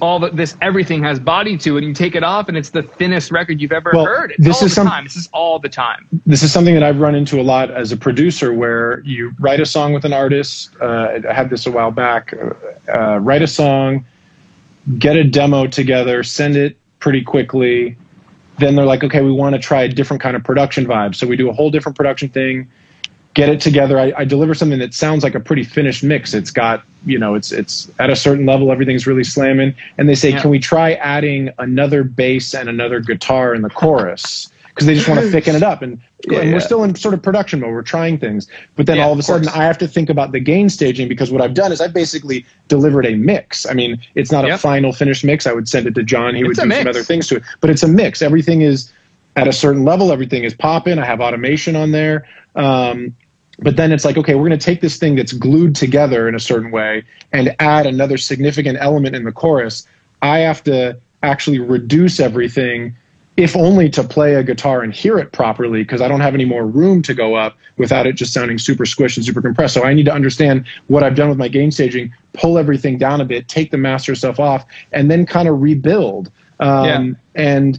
[0.00, 1.78] All the, this, everything has body to it.
[1.78, 4.32] And you take it off, and it's the thinnest record you've ever well, heard.
[4.32, 5.04] It's this all is the some, time.
[5.04, 6.06] This is all the time.
[6.26, 9.60] This is something that I've run into a lot as a producer, where you write
[9.60, 10.76] a song with an artist.
[10.80, 12.34] Uh, I had this a while back.
[12.92, 14.04] Uh, write a song,
[14.98, 17.96] get a demo together, send it pretty quickly.
[18.58, 21.14] Then they're like, okay, we want to try a different kind of production vibe.
[21.14, 22.70] So we do a whole different production thing
[23.36, 24.00] get it together.
[24.00, 26.32] I, I, deliver something that sounds like a pretty finished mix.
[26.32, 29.74] It's got, you know, it's it's at a certain level, everything's really slamming.
[29.98, 30.40] And they say, yeah.
[30.40, 34.50] can we try adding another bass and another guitar in the chorus?
[34.68, 35.82] Because they just want to thicken it up.
[35.82, 37.72] And, yeah, and we're still in sort of production mode.
[37.72, 38.48] We're trying things.
[38.74, 41.30] But then all of a sudden, I have to think about the gain staging because
[41.30, 43.66] what I've done is I basically delivered a mix.
[43.66, 45.46] I mean, it's not a final finished mix.
[45.46, 46.34] I would send it to John.
[46.34, 46.80] He it's would do mix.
[46.80, 47.42] some other things to it.
[47.60, 48.22] But it's a mix.
[48.22, 48.90] Everything is
[49.34, 50.10] at a certain level.
[50.10, 50.98] Everything is popping.
[50.98, 52.26] I have automation on there.
[52.54, 53.14] Um,
[53.58, 56.34] but then it's like okay we're going to take this thing that's glued together in
[56.34, 57.02] a certain way
[57.32, 59.86] and add another significant element in the chorus.
[60.22, 62.94] I have to actually reduce everything
[63.36, 66.44] if only to play a guitar and hear it properly because i don't have any
[66.44, 69.74] more room to go up without it just sounding super squished and super compressed.
[69.74, 73.20] So i need to understand what i've done with my gain staging pull everything down
[73.20, 76.30] a bit take the master stuff off and then kind of rebuild.
[76.58, 77.12] Um, yeah.
[77.34, 77.78] and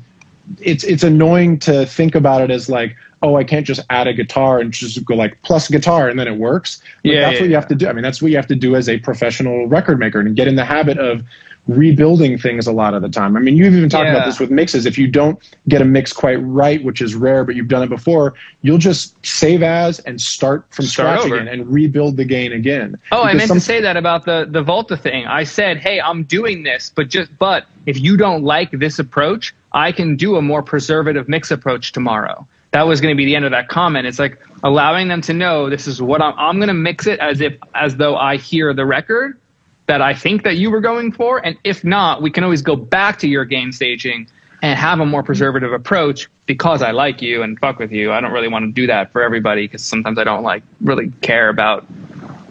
[0.59, 4.13] it's it's annoying to think about it as like oh, I can't just add a
[4.13, 6.81] guitar and just go like plus guitar and then it works.
[7.03, 7.87] Like, yeah, that's yeah, what you have to do.
[7.87, 10.47] I mean, that's what you have to do as a professional record maker and get
[10.47, 11.23] in the habit of
[11.67, 13.35] rebuilding things a lot of the time.
[13.35, 14.15] I mean, you've even talked yeah.
[14.15, 14.85] about this with mixes.
[14.85, 15.37] If you don't
[15.67, 19.25] get a mix quite right, which is rare, but you've done it before, you'll just
[19.25, 21.35] save as and start from start scratch over.
[21.41, 22.97] again and rebuild the gain again.
[23.11, 25.25] Oh, because I meant some- to say that about the the Volta thing.
[25.27, 29.53] I said, "Hey, I'm doing this, but just but if you don't like this approach,
[29.73, 33.35] I can do a more preservative mix approach tomorrow." That was going to be the
[33.35, 34.07] end of that comment.
[34.07, 37.19] It's like allowing them to know this is what I'm, I'm going to mix it
[37.19, 39.39] as if, as though I hear the record
[39.87, 41.43] that I think that you were going for.
[41.45, 44.27] And if not, we can always go back to your gain staging
[44.61, 48.11] and have a more preservative approach because I like you and fuck with you.
[48.11, 51.11] I don't really want to do that for everybody because sometimes I don't like really
[51.21, 51.85] care about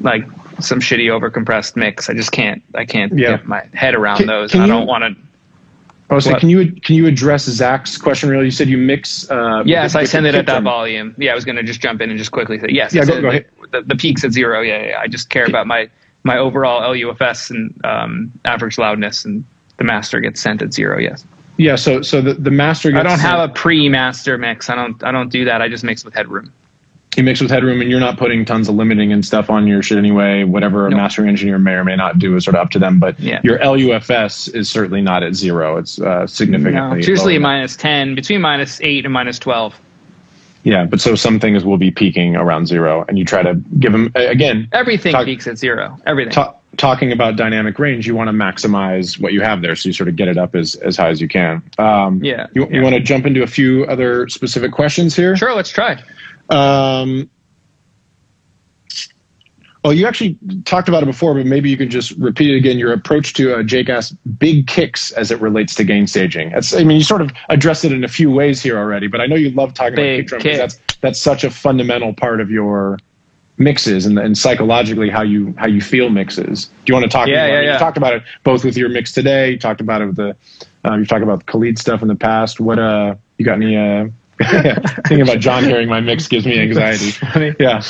[0.00, 0.24] like
[0.60, 2.08] some shitty overcompressed mix.
[2.08, 3.36] I just can't, I can't yeah.
[3.36, 4.52] get my head around can, those.
[4.52, 5.25] Can I don't want to
[6.08, 8.28] Oh, so can you can you address Zach's question?
[8.28, 9.28] Really, you said you mix.
[9.28, 11.14] Uh, yes, I send it at that volume.
[11.18, 12.94] Yeah, I was going to just jump in and just quickly say yes.
[12.94, 13.48] Yeah, go, go ahead.
[13.72, 14.60] The, the, peaks at zero.
[14.60, 15.90] Yeah, yeah, I just care about my
[16.22, 19.44] my overall LUFS and um, average loudness, and
[19.78, 20.98] the master gets sent at zero.
[20.98, 21.24] Yes.
[21.56, 21.74] Yeah.
[21.74, 22.92] So so the the master.
[22.92, 24.70] Gets I don't have a pre-master mix.
[24.70, 25.60] I don't I don't do that.
[25.60, 26.52] I just mix with headroom
[27.16, 29.82] you mix with headroom and you're not putting tons of limiting and stuff on your
[29.82, 30.44] shit anyway.
[30.44, 32.98] Whatever a mastering engineer may or may not do is sort of up to them.
[32.98, 33.40] But yeah.
[33.42, 35.76] your LUFS is certainly not at zero.
[35.76, 36.80] It's uh, significantly.
[36.80, 39.80] No, it's usually minus 10, between minus 8 and minus 12.
[40.66, 43.92] Yeah, but so some things will be peaking around zero, and you try to give
[43.92, 44.68] them again.
[44.72, 45.96] Everything talk, peaks at zero.
[46.06, 46.32] Everything.
[46.32, 49.92] Talk, talking about dynamic range, you want to maximize what you have there, so you
[49.92, 51.62] sort of get it up as, as high as you can.
[51.78, 55.36] Um, Yeah, You, you want to jump into a few other specific questions here?
[55.36, 56.02] Sure, let's try.
[56.50, 57.30] Um,
[59.86, 62.76] well, you actually talked about it before, but maybe you can just repeat it again.
[62.76, 66.50] Your approach to uh, Jake asked big kicks as it relates to gain staging.
[66.50, 69.20] That's, I mean, you sort of addressed it in a few ways here already, but
[69.20, 70.52] I know you love talking Big about kick drum kick.
[70.52, 72.98] because that's that's such a fundamental part of your
[73.58, 76.66] mixes and, and psychologically how you how you feel mixes.
[76.66, 77.28] Do you want to talk?
[77.28, 77.72] Yeah, about yeah, it?
[77.74, 79.52] You talked about it both with your mix today.
[79.52, 80.36] You talked about it with the
[80.84, 82.58] uh, you talked about the Khalid stuff in the past.
[82.58, 83.76] What uh, you got any?
[83.76, 84.08] Uh,
[85.08, 87.12] thinking about John hearing my mix gives me anxiety.
[87.58, 87.82] Yeah.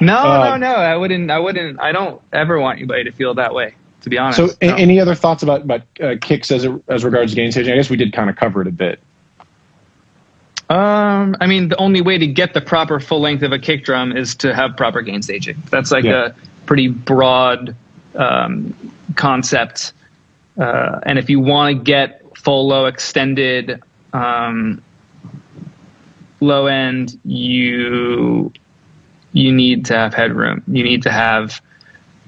[0.00, 0.74] No, no, no.
[0.74, 1.30] I wouldn't.
[1.30, 1.78] I wouldn't.
[1.80, 3.74] I don't ever want anybody to feel that way.
[4.02, 4.38] To be honest.
[4.38, 4.74] So, No.
[4.76, 7.72] any other thoughts about about uh, kicks as as regards gain staging?
[7.74, 8.98] I guess we did kind of cover it a bit.
[10.70, 13.84] Um, I mean, the only way to get the proper full length of a kick
[13.84, 15.56] drum is to have proper gain staging.
[15.68, 16.26] That's like Yeah.
[16.28, 16.32] a
[16.66, 17.74] pretty broad
[18.14, 18.72] um,
[19.16, 19.92] concept.
[20.58, 23.82] Uh, and if you want to get full low extended
[24.12, 24.80] um,
[26.40, 28.52] low end, you
[29.32, 30.62] you need to have headroom.
[30.66, 31.60] You need to have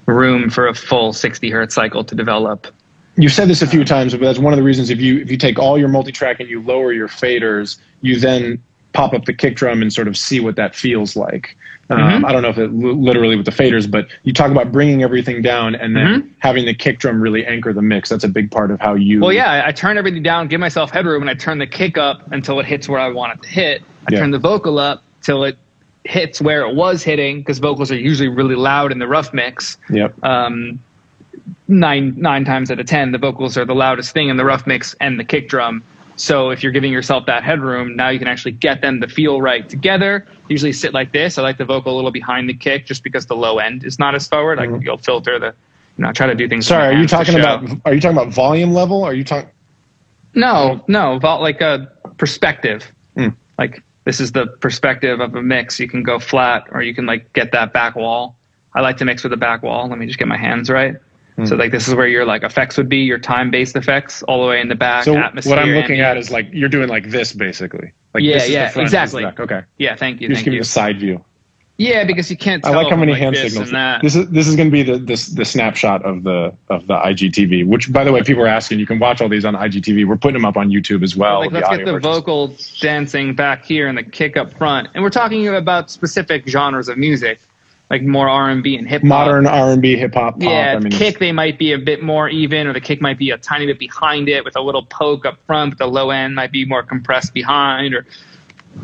[0.05, 2.67] room for a full 60 hertz cycle to develop.
[3.15, 4.89] You've said this a few times, but that's one of the reasons.
[4.89, 8.63] If you if you take all your multi-track and you lower your faders, you then
[8.93, 11.55] pop up the kick drum and sort of see what that feels like.
[11.99, 12.25] Um, Mhm.
[12.27, 15.41] I don't know if it literally with the faders, but you talk about bringing everything
[15.41, 16.29] down and then Mhm.
[16.39, 18.09] having the kick drum really anchor the mix.
[18.09, 19.19] That's a big part of how you.
[19.21, 21.97] Well, yeah, I, I turn everything down, give myself headroom, and I turn the kick
[21.97, 23.81] up until it hits where I want it to hit.
[24.07, 24.19] I Yeah.
[24.19, 25.57] turn the vocal up till it
[26.05, 29.77] hits where it was hitting, because vocals are usually really loud in the rough mix.
[29.89, 30.13] Yep.
[30.23, 30.79] Um,
[31.67, 34.67] nine nine times out of ten, the vocals are the loudest thing in the rough
[34.67, 35.81] mix and the kick drum.
[36.15, 39.41] So if you're giving yourself that headroom, now you can actually get them to feel
[39.41, 40.27] right together.
[40.47, 41.37] Usually sit like this.
[41.37, 43.99] I like the vocal a little behind the kick, just because the low end is
[43.99, 44.59] not as forward.
[44.59, 45.55] Like you'll filter the,
[45.97, 46.67] you know, try to do things.
[46.67, 49.03] Sorry, are you talking about are you talking about volume level?
[49.03, 49.49] Are you talking?
[50.35, 52.91] No, no, about like a perspective.
[53.15, 53.29] Hmm.
[53.57, 55.79] Like this is the perspective of a mix.
[55.79, 58.35] You can go flat or you can like get that back wall.
[58.73, 59.87] I like to mix with a back wall.
[59.87, 60.97] Let me just get my hands right.
[61.35, 61.45] Hmm.
[61.45, 64.41] So like this is where your like effects would be, your time based effects all
[64.41, 65.05] the way in the back.
[65.05, 67.93] So atmosphere, what I'm looking at is like you're doing like this basically.
[68.13, 69.43] Like Yeah, this is the yeah, front, this is the exactly.
[69.43, 69.65] Okay.
[69.77, 70.61] Yeah, thank you, You just thank give me you.
[70.61, 71.23] the side view.
[71.77, 72.63] Yeah, because you can't.
[72.65, 73.71] I like how many like hand this signals.
[73.71, 74.03] That.
[74.03, 76.93] This is this is going to be the this the snapshot of the of the
[76.93, 77.65] IGTV.
[77.65, 78.79] Which, by the way, people are asking.
[78.79, 80.07] You can watch all these on IGTV.
[80.07, 81.39] We're putting them up on YouTube as well.
[81.39, 82.03] like let's get the versions.
[82.03, 86.89] vocal dancing back here and the kick up front, and we're talking about specific genres
[86.89, 87.39] of music,
[87.93, 89.07] like more R and B and hip hop.
[89.07, 90.41] modern R and B, hip hop.
[90.41, 93.19] Yeah, I mean, kick they might be a bit more even, or the kick might
[93.19, 96.09] be a tiny bit behind it with a little poke up front, but the low
[96.09, 98.05] end might be more compressed behind, or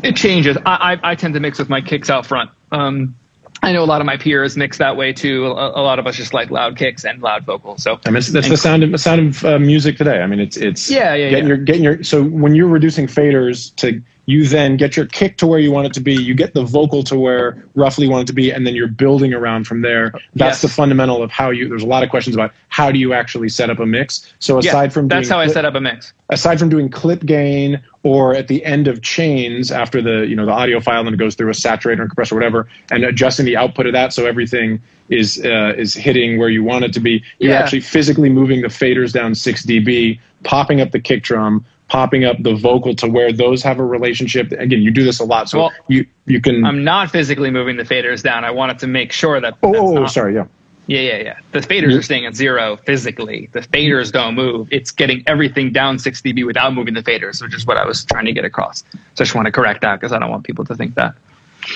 [0.02, 0.56] it changes.
[0.64, 2.50] I I, I tend to mix with my kicks out front.
[2.70, 3.16] Um,
[3.62, 5.46] I know a lot of my peers mix that way too.
[5.46, 7.82] A, a lot of us just like loud kicks and loud vocals.
[7.82, 10.22] So I mean, that's the sound of the sound of uh, music today.
[10.22, 11.48] I mean, it's it's Yeah, yeah, getting yeah.
[11.48, 12.02] your getting your.
[12.04, 15.86] So when you're reducing faders to you then get your kick to where you want
[15.86, 16.14] it to be.
[16.14, 18.88] You get the vocal to where roughly you want it to be, and then you're
[18.88, 20.12] building around from there.
[20.34, 20.62] That's Yes.
[20.62, 21.68] the fundamental of how you.
[21.68, 24.32] There's a lot of questions about how do you actually set up a mix.
[24.38, 26.12] So aside from that's doing how I set up a mix.
[26.28, 30.46] aside from doing clip gain or at the end of chains after the you know
[30.46, 33.44] the audio file and it goes through a saturator and compressor or whatever and adjusting
[33.44, 37.00] the output of that so everything is uh, is hitting where you want it to
[37.00, 37.58] be you're Yeah.
[37.58, 42.36] actually physically moving the faders down 6 dB popping up the kick drum popping up
[42.42, 45.58] the vocal to where those have a relationship again you do this a lot so
[45.58, 48.44] Well, you you can I'm not physically moving the faders down.
[48.44, 49.54] I wanted to make sure that.
[49.62, 50.46] oh, oh, oh, not- sorry yeah
[50.86, 51.36] Yeah, yeah, yeah.
[51.52, 51.98] The faders Yeah.
[51.98, 53.48] are staying at zero physically.
[53.52, 54.62] The faders don't move.
[54.72, 57.98] It's getting everything down 6 dB without moving the faders, which is what I was
[58.04, 58.82] trying to get across.
[59.14, 61.12] So I just want to correct that because I don't want people to think that.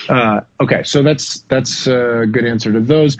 [0.09, 3.17] uh, okay so that's that's a good answer to those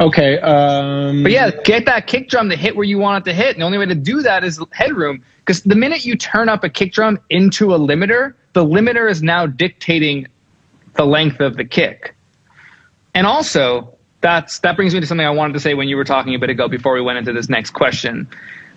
[0.00, 3.34] okay um But yeah, get that kick drum to hit where you want it to
[3.42, 3.50] hit.
[3.54, 5.22] And the only way to do that is headroom.
[5.48, 9.22] Because the minute you turn up a kick drum into a limiter, the limiter is
[9.22, 10.26] now dictating
[10.92, 12.14] the length of the kick.
[13.14, 16.04] And also, that's that brings me to something I wanted to say when you were
[16.04, 18.28] talking a bit ago before we went into this next question,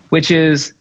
[0.08, 0.72] which is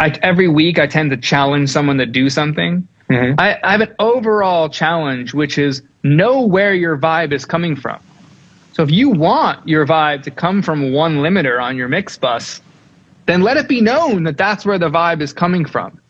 [0.00, 2.88] I, every week I tend to challenge someone to do something.
[3.08, 3.36] Mhm.
[3.38, 8.00] I, I have an overall challenge, which is know where your vibe is coming from.
[8.72, 12.60] So if you want your vibe to come from one limiter on your mix bus,
[13.28, 16.00] then let it be known that that's where the vibe is coming from.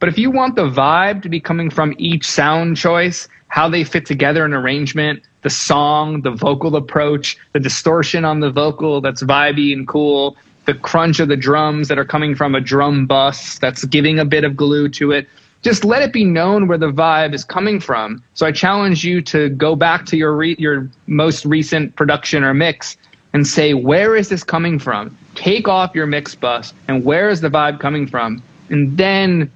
[0.00, 3.84] But if you want the vibe to be coming from each sound choice, how they
[3.84, 9.22] fit together in arrangement, the song, the vocal approach, the distortion on the vocal that's
[9.22, 10.36] vibey and cool,
[10.66, 14.24] the crunch of the drums that are coming from a drum bus that's giving a
[14.24, 15.28] bit of glue to it,
[15.62, 18.20] just let it be known where the vibe is coming from.
[18.34, 22.52] So I challenge you to go back to your re- your most recent production or
[22.52, 25.16] mix and and say, where is this coming from?
[25.38, 28.42] Take off your mix bus and where is the vibe coming from?
[28.70, 29.52] And then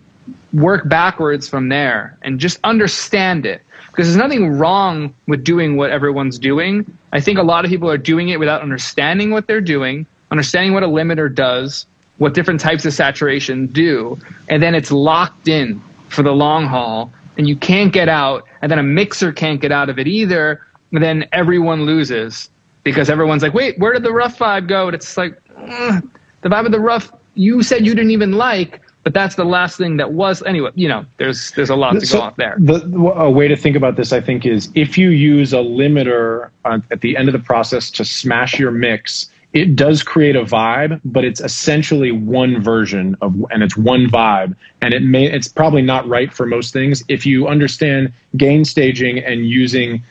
[0.53, 3.63] work backwards from there and just understand it.
[3.89, 6.87] Because there's nothing wrong with doing what everyone's doing.
[7.13, 10.73] I think a lot of people are doing it without understanding what they're doing, understanding
[10.73, 11.85] what a limiter does,
[12.19, 14.17] what different types of saturation do,
[14.49, 18.71] and then it's locked in for the long haul and you can't get out, and
[18.71, 22.51] then a mixer can't get out of it either, then everyone loses
[22.85, 24.87] because everyone's like, wait, where did the rough vibe go?
[24.87, 26.01] And it's like, uh,
[26.41, 29.79] the vibe of the rough you said you didn't even like, but that's the last
[29.79, 30.71] thing that was anyway.
[30.75, 32.57] You know, there's there's a lot to so go off there.
[32.59, 32.83] The,
[33.17, 36.85] a way to think about this, I think, is if you use a limiter on,
[36.91, 41.01] at the end of the process to smash your mix, it does create a vibe,
[41.05, 45.83] but it's essentially one version of, and it's one vibe, and it may, it's probably
[45.83, 47.05] not right for most things.
[47.09, 50.03] If you understand gain staging and using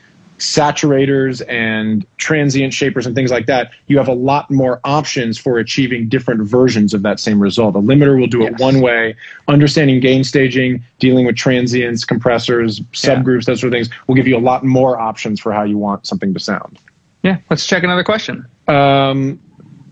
[0.42, 5.58] saturators and transient shapers and things like that, you have a lot more options for
[5.58, 7.76] achieving different versions of that same result.
[7.76, 8.60] A limiter will do it yes.
[8.60, 9.14] one way.
[9.46, 13.52] Understanding gain staging, dealing with transients, compressors, subgroups, yeah.
[13.52, 16.06] those sort of things will give you a lot more options for how you want
[16.06, 16.76] something to sound.
[17.22, 18.44] Yeah, let's check another question.
[18.66, 19.38] Um,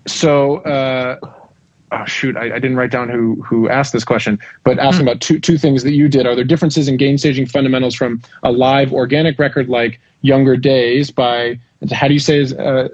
[0.06, 1.39] so, uh,
[1.92, 5.08] oh shoot, I, I, didn't write down who who asked this question, but asking mm-hmm.
[5.08, 6.26] about two two things that you did.
[6.26, 11.10] Are there differences in gain staging fundamentals from a live organic record like Younger Days
[11.10, 11.58] by
[11.90, 12.88] how do you say his uh,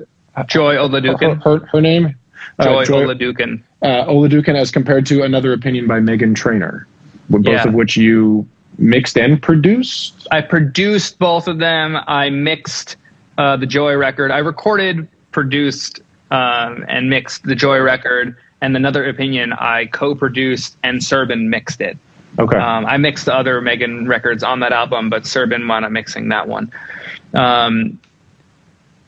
[0.46, 1.42] Joy Oladokun?
[1.42, 2.14] Her, her, her name?
[2.62, 3.62] Joy, uh, Joy Oladokun.
[3.82, 6.86] Uh, Oladokun, as compared to another opinion by Meghan Trainor,
[7.28, 7.66] both yeah.
[7.66, 8.46] of which you
[8.78, 10.26] mixed and produced.
[10.30, 11.96] I produced both of them.
[12.06, 12.96] I mixed
[13.38, 14.30] uh, the Joy record.
[14.30, 18.36] I recorded, produced, um, and mixed the Joy record.
[18.60, 21.98] And another opinion, I co-produced and Serban mixed it.
[22.38, 22.58] Okay.
[22.58, 26.28] Um, I mixed the other Meghan records on that album, but Serban wound up mixing
[26.28, 26.70] that one.
[27.34, 27.98] Um,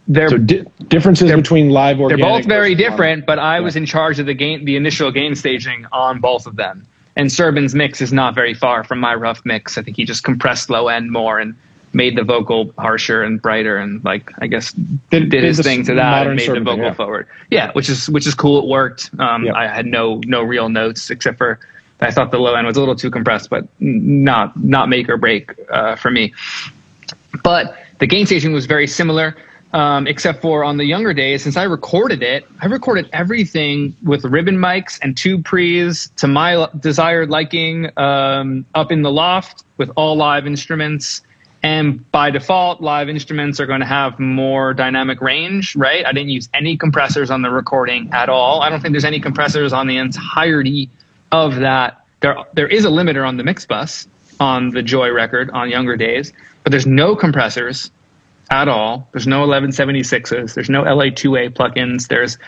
[0.06, 2.24] they're, so di- differences between live organic.
[2.24, 3.60] They're both very different, but I yeah.
[3.60, 6.86] was in charge of the game, the initial gain staging on both of them.
[7.16, 9.76] And Serban's mix is not very far from my rough mix.
[9.76, 11.54] I think he just compressed low end more and
[11.98, 15.94] made the vocal harsher and brighter and like I guess did, did his thing to
[15.94, 16.94] that and made the vocal yeah.
[16.94, 17.26] forward.
[17.50, 18.60] Yeah, which is which is cool.
[18.60, 19.10] It worked.
[19.18, 19.54] Um, yep.
[19.54, 21.58] I had no no real notes except for
[22.00, 25.16] I thought the low end was a little too compressed, but not not make or
[25.16, 26.32] break uh, for me.
[27.42, 29.36] But the gain staging was very similar.
[29.74, 34.24] Um, except for on the younger days, since I recorded it, I recorded everything with
[34.24, 39.90] ribbon mics and tube pre's to my desired liking um, up in the loft with
[39.94, 41.20] all live instruments.
[41.62, 46.06] And by default, live instruments are going to have more dynamic range, right?
[46.06, 48.62] I didn't use any compressors on the recording at all.
[48.62, 50.88] I don't think there's any compressors on the entirety
[51.32, 52.04] of that.
[52.20, 54.06] There, there is a limiter on the mix bus
[54.40, 56.32] on the Joy record on younger days,
[56.62, 57.90] but there's no compressors
[58.50, 59.08] at all.
[59.12, 60.54] There's no 1176s.
[60.54, 62.08] There's no LA2A plugins.
[62.08, 62.38] There's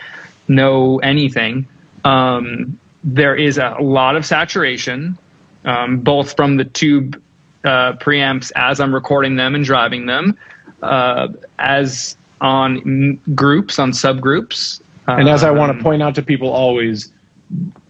[0.47, 1.67] no anything.
[2.03, 5.17] Um, there is a lot of saturation,
[5.65, 7.21] um, both from the tube
[7.63, 10.37] uh, preamps as I'm recording them and driving them,
[10.81, 11.27] uh,
[11.59, 14.81] as on groups, on subgroups.
[15.07, 17.11] And as I want to um, point out to people always,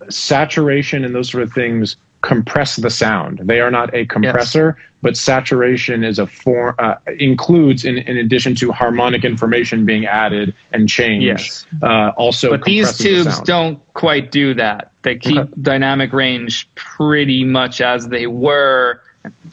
[0.10, 3.40] saturation and those sort of things compress the sound.
[3.44, 4.88] They are not a compressor, yes.
[5.02, 10.54] but saturation is a form uh, includes in, in addition to harmonic information being added
[10.72, 11.26] and changed.
[11.26, 11.66] Yes.
[11.82, 14.92] Uh, also, but these tubes the don't quite do that.
[15.02, 19.02] They keep dynamic range pretty much as they were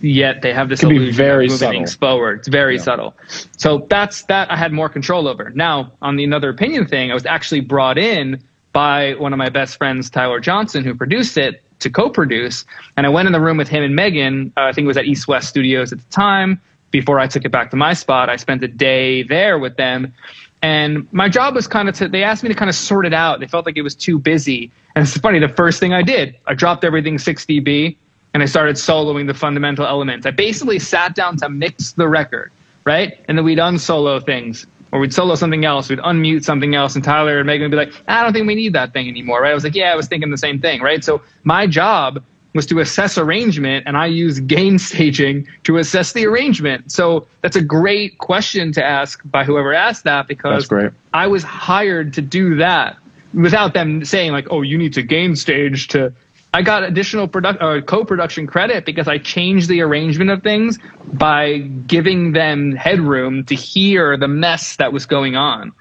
[0.00, 2.08] yet they have this illusion very of moving subtle.
[2.08, 2.38] forward.
[2.40, 2.82] It's very yeah.
[2.82, 3.16] subtle.
[3.56, 5.50] So that's that I had more control over.
[5.50, 8.42] Now, on the another opinion thing, I was actually brought in
[8.72, 12.64] by one of my best friends, Tyler Johnson, who produced it to co-produce.
[12.96, 14.52] And I went in the room with him and Meghan.
[14.56, 16.60] Uh, I think it was at East West Studios at the time.
[16.90, 20.14] Before I took it back to my spot, I spent a day there with them.
[20.62, 23.14] And my job was kind of to, they asked me to kind of sort it
[23.14, 23.40] out.
[23.40, 24.72] They felt like it was too busy.
[24.96, 27.96] And it's funny, the first thing I did, I dropped everything 6 dB
[28.34, 30.26] and I started soloing the fundamental elements.
[30.26, 32.52] I basically sat down to mix the record,
[32.84, 33.18] right?
[33.28, 37.04] And then we'd unsolo things, or we'd solo something else, we'd unmute something else, and
[37.04, 39.50] Tyler and Meghan would be like, I don't think we need that thing anymore, right?
[39.50, 41.02] I was like, yeah, I was thinking the same thing, right?
[41.04, 42.22] So my job
[42.54, 46.90] was to assess arrangement, and I use gain staging to assess the arrangement.
[46.90, 50.70] So that's a great question to ask by whoever asked that because
[51.12, 52.96] I was hired to do that
[53.34, 56.12] without them saying like, oh, you need to gain stage to
[56.52, 60.78] I got additional product uh, co-production credit because I changed the arrangement of things
[61.12, 65.72] by giving them headroom to hear the mess that was going on.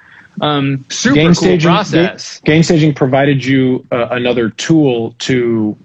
[0.41, 2.39] Um, super gain cool staging, process.
[2.41, 5.76] Gain, gain staging provided you uh, another tool to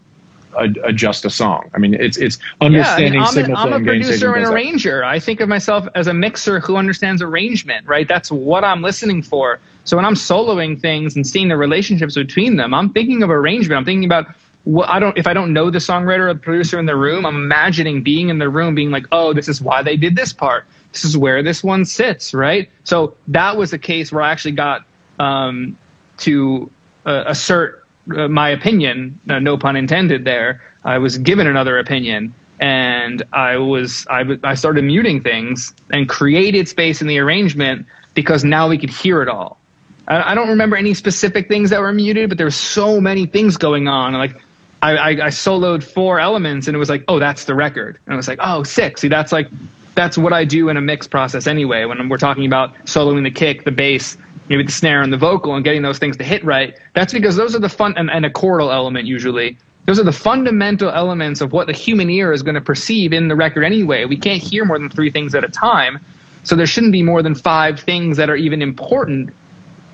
[0.59, 1.71] ad- adjust a song.
[1.75, 4.35] I mean, it's it's understanding yeah, I mean, signal I'm, flow I'm a gain producer
[4.35, 5.05] and arranger.
[5.05, 8.07] I think of myself as a mixer who understands arrangement, right?
[8.07, 9.61] That's what I'm listening for.
[9.85, 13.79] So when I'm soloing things and seeing the relationships between them, I'm thinking of arrangement.
[13.79, 14.27] I'm thinking about
[14.65, 17.27] what I don't if I don't know the songwriter or the producer in the room,
[17.27, 20.33] I'm imagining being in the room, being like, oh, this is why they did this
[20.33, 20.67] part.
[20.93, 22.71] This is where this one sits, right?
[22.85, 24.85] So that was a case where I actually got
[25.19, 25.79] um,
[26.19, 26.71] to
[27.07, 27.85] uh, assert
[28.15, 30.63] uh, my opinion, uh, no pun intended there.
[30.85, 37.01] I was given another opinion and I was I, started muting things and created space
[37.01, 39.59] in the arrangement because now we could hear it all.
[40.07, 43.27] I, I don't remember any specific things that were muted, but there were so many
[43.27, 44.13] things going on.
[44.13, 44.41] Like
[44.83, 47.99] I, I, I soloed four elements and it was like, oh, that's the record.
[48.05, 49.01] And I was like, oh, six.
[49.01, 49.49] See, that's like
[49.95, 51.85] that's what I do in a mix process anyway.
[51.85, 54.17] When we're talking about soloing the kick, the bass,
[54.49, 57.37] maybe the snare and the vocal, and getting those things to hit right, that's because
[57.37, 59.57] those are the fun and, and a chordal element usually.
[59.85, 63.29] Those are the fundamental elements of what the human ear is going to perceive in
[63.29, 64.05] the record anyway.
[64.05, 65.99] We can't hear more than three things at a time,
[66.45, 69.35] so there shouldn't be more than five things that are even important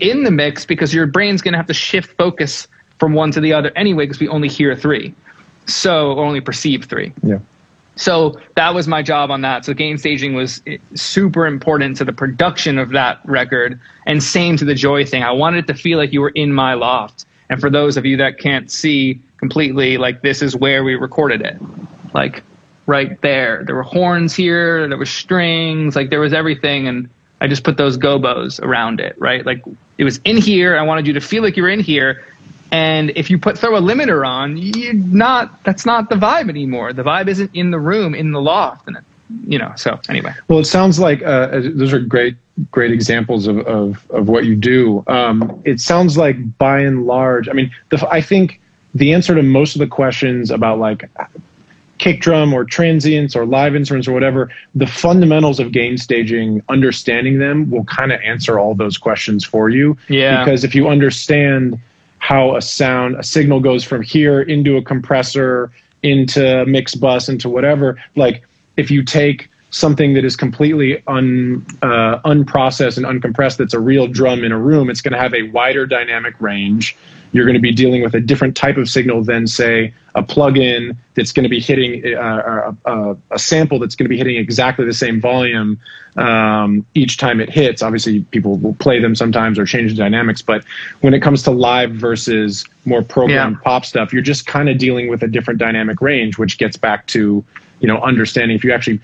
[0.01, 2.69] in the mix because your brain's going to have to shift focus
[2.99, 5.15] from one to the other anyway because we only hear three,
[5.67, 7.13] so or only perceive three.
[7.23, 7.39] Yeah.
[7.97, 9.65] So that was my job on that.
[9.65, 14.57] So gain staging was eh, super important to the production of that record, and same
[14.57, 15.23] to the joy thing.
[15.25, 17.27] I wanted it to feel like you were in my loft.
[17.51, 21.41] And for those of you that can't see completely, like this is where we recorded
[21.43, 21.57] it,
[22.15, 22.43] like
[22.87, 23.65] right there.
[23.65, 27.77] There were horns here, there were strings, like there was everything, and I just put
[27.77, 29.45] those gobos around it, right?
[29.45, 29.65] Like
[29.97, 30.77] it was in here.
[30.77, 32.25] I wanted you to feel like you were in here,
[32.71, 35.63] and if you put throw a limiter on, you're not.
[35.65, 36.93] That's not the vibe anymore.
[36.93, 39.05] The vibe isn't in the room, in the loft, and it,
[39.47, 39.73] you know.
[39.77, 42.37] So anyway, Well, it sounds like uh, those are great,
[42.71, 45.05] great examples of, of, of what you do.
[45.07, 48.61] Um, it sounds like by and large, I mean, the, I think
[48.95, 51.09] the answer to most of the questions about like
[51.99, 57.39] kick drum or transients or live instruments or whatever, the fundamentals of gain staging, understanding
[57.39, 59.97] them will kind of answer all those questions for you.
[60.09, 60.45] Yeah.
[60.45, 61.79] Because if you understand
[62.19, 65.71] how a sound, a signal goes from here into a compressor,
[66.03, 68.45] into a mixed bus, into whatever, like
[68.77, 74.07] if you take something that is completely un, uh, unprocessed and uncompressed that's a real
[74.07, 76.97] drum in a room, it's going to have a wider dynamic range.
[77.33, 80.97] You're going to be dealing with a different type of signal than, say, a plug-in
[81.15, 84.85] that's going to be hitting uh, a, a, sample that's going to be hitting exactly
[84.85, 85.79] the same volume
[86.17, 87.83] um, each time it hits.
[87.83, 90.65] Obviously, people will play them sometimes or change the dynamics, but
[91.01, 93.63] when it comes to live versus more programmed Yeah.
[93.63, 97.07] pop stuff, you're just kind of dealing with a different dynamic range, which gets back
[97.09, 97.45] to
[97.81, 99.01] you know understanding if you actually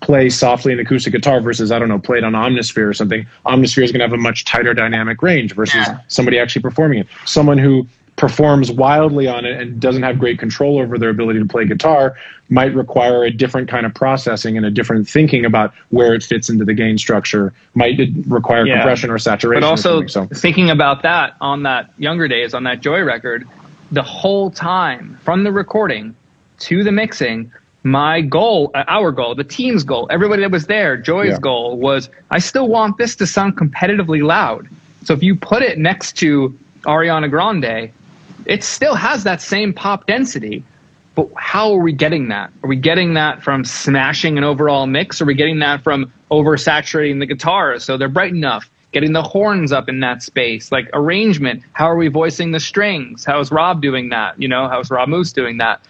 [0.00, 3.26] play softly an acoustic guitar versus I don't know play it on Omnisphere or something.
[3.46, 5.98] Omnisphere is going to have a much tighter dynamic range versus Yeah.
[6.08, 7.06] somebody actually performing it.
[7.26, 7.86] Someone who
[8.16, 12.14] performs wildly on it and doesn't have great control over their ability to play guitar
[12.50, 16.50] might require a different kind of processing and a different thinking about where it fits
[16.50, 18.74] into the gain structure might uh, require Yeah.
[18.76, 20.34] compression or saturation but also something.
[20.36, 23.48] so thinking about that on that younger days on that Joy record,
[23.90, 26.14] the whole time from the recording
[26.58, 27.50] to the mixing,
[27.82, 31.38] my goal, uh, our goal, the team's goal, everybody that was there, Joy's Yeah.
[31.40, 34.68] goal was I still want this to sound competitively loud.
[35.04, 36.54] So if you put it next to
[36.84, 37.90] Ariana Grande,
[38.46, 40.62] it still has that same pop density.
[41.14, 42.50] But how are we getting that?
[42.62, 45.20] Are we getting that from smashing an overall mix?
[45.20, 48.70] Are we getting that from oversaturating the guitars so they're bright enough?
[48.92, 51.62] Getting the horns up in that space, like arrangement.
[51.72, 53.24] How are we voicing the strings?
[53.24, 54.40] How is Rob doing that?
[54.40, 55.80] You know, how's Rob Moose doing that?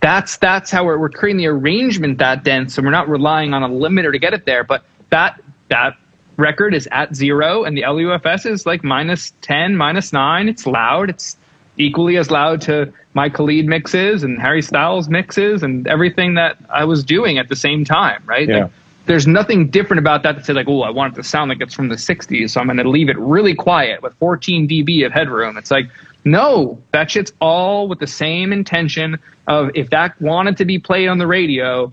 [0.00, 3.62] That's that's how we're, we're creating the arrangement that dense, and we're not relying on
[3.62, 4.64] a limiter to get it there.
[4.64, 5.96] But that that
[6.36, 10.48] record is at zero, and the LUFS is like minus ten, minus nine.
[10.48, 11.10] It's loud.
[11.10, 11.36] It's
[11.76, 16.84] equally as loud to my Khalid mixes and Harry Styles mixes and everything that I
[16.84, 18.48] was doing at the same time, right?
[18.48, 18.64] Yeah.
[18.64, 18.72] Like,
[19.06, 21.62] there's nothing different about that to say like, oh, I want it to sound like
[21.62, 25.06] it's from the 60s, so I'm going to leave it really quiet with 14 dB
[25.06, 25.56] of headroom.
[25.56, 25.88] It's like,
[26.30, 31.08] no, that shit's all with the same intention of if that wanted to be played
[31.08, 31.92] on the radio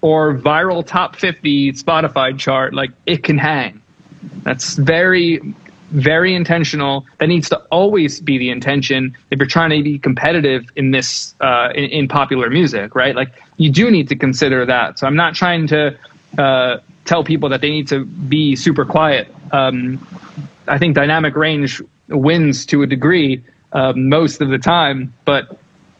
[0.00, 3.82] or viral top 50 Spotify chart, like it can hang.
[4.42, 5.40] That's very,
[5.90, 7.06] very intentional.
[7.18, 11.34] That needs to always be the intention if you're trying to be competitive in this
[11.40, 13.14] uh, in, in popular music, right?
[13.14, 14.98] Like you do need to consider that.
[14.98, 15.98] So I'm not trying to
[16.38, 19.34] uh, tell people that they need to be super quiet.
[19.52, 20.06] Um,
[20.66, 23.42] I think dynamic range wins to a degree
[23.72, 25.58] uh, most of the time, but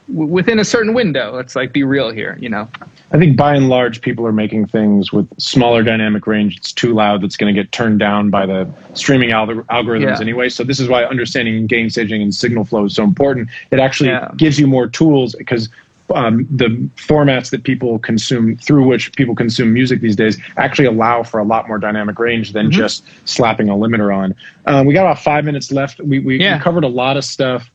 [0.09, 1.33] w- within a certain window.
[1.35, 2.68] Let's like be real here, you know.
[3.12, 6.57] I think by and large, people are making things with smaller dynamic range.
[6.57, 7.23] It's too loud.
[7.23, 10.21] That's going to get turned down by the streaming algor- algorithms Yeah.
[10.21, 10.49] anyway.
[10.49, 13.49] So this is why understanding gain staging and signal flow is so important.
[13.73, 14.31] It actually Yeah.
[14.37, 15.68] gives you more tools because
[16.15, 21.23] um, the formats that people consume through which people consume music these days actually allow
[21.23, 22.79] for a lot more dynamic range than Mm-hmm.
[22.79, 24.35] just slapping a limiter on.
[24.67, 25.99] Um, we got about five minutes left.
[26.01, 26.59] We, we, Yeah.
[26.59, 27.71] we covered a lot of stuff.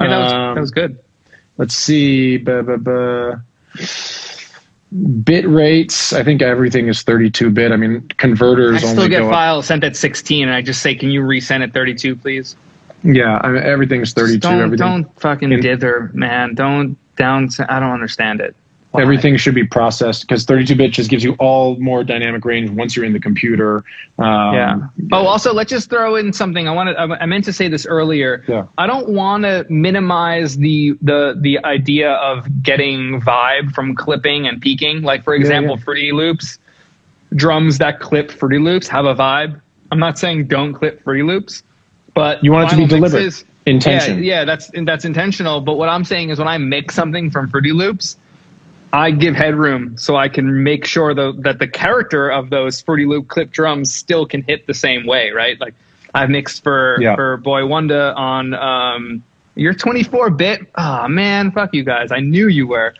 [0.00, 0.98] Yeah, that, was, Um, that was good.
[1.58, 3.36] let's see buh, buh, buh.
[5.22, 8.76] bit rates i think everything is 32 bit i mean converters.
[8.76, 11.62] I still only get files sent at 16, and I just say, "Can you resend
[11.62, 12.56] at 32, please?"
[13.04, 16.54] yeah I mean, everything's 32 Just don't everything don't fucking In- dither, man.
[16.54, 17.48] Don't down.
[17.68, 18.56] I don't understand it.
[18.92, 19.02] Why?
[19.02, 22.96] everything should be processed because 32 bit just gives you all more dynamic range once
[22.96, 23.84] you're in the computer
[24.18, 24.88] um, Yeah.
[25.12, 26.66] Oh, also, let's just throw in something.
[26.66, 26.96] I wanted.
[26.96, 28.42] I meant to say this earlier.
[28.48, 28.66] Yeah.
[28.78, 34.60] I don't want to minimize the the the idea of getting vibe from clipping and
[34.60, 35.02] peaking.
[35.02, 35.84] Like for example, yeah.
[35.84, 36.58] Fruity Loops,
[37.36, 39.60] drums that clip Fruity Loops have a vibe.
[39.92, 41.62] I'm not saying don't clip Fruity Loops,
[42.14, 43.22] but You want it to be deliberate.
[43.22, 44.22] mixes- Intention.
[44.22, 45.60] Yeah, yeah, that's that's intentional.
[45.60, 48.16] But what I'm saying is when I mix something from Fruity Loops,
[48.92, 53.06] I give headroom so I can make sure though that the character of those Fruity
[53.06, 55.60] Loop clip drums still can hit the same way, right?
[55.60, 55.74] Like
[56.14, 57.14] I've mixed for Yeah.
[57.14, 59.22] for Boi-1da on um
[59.54, 60.60] you're 24 bit.
[60.76, 62.10] Oh man, fuck you guys.
[62.12, 62.94] I knew you were.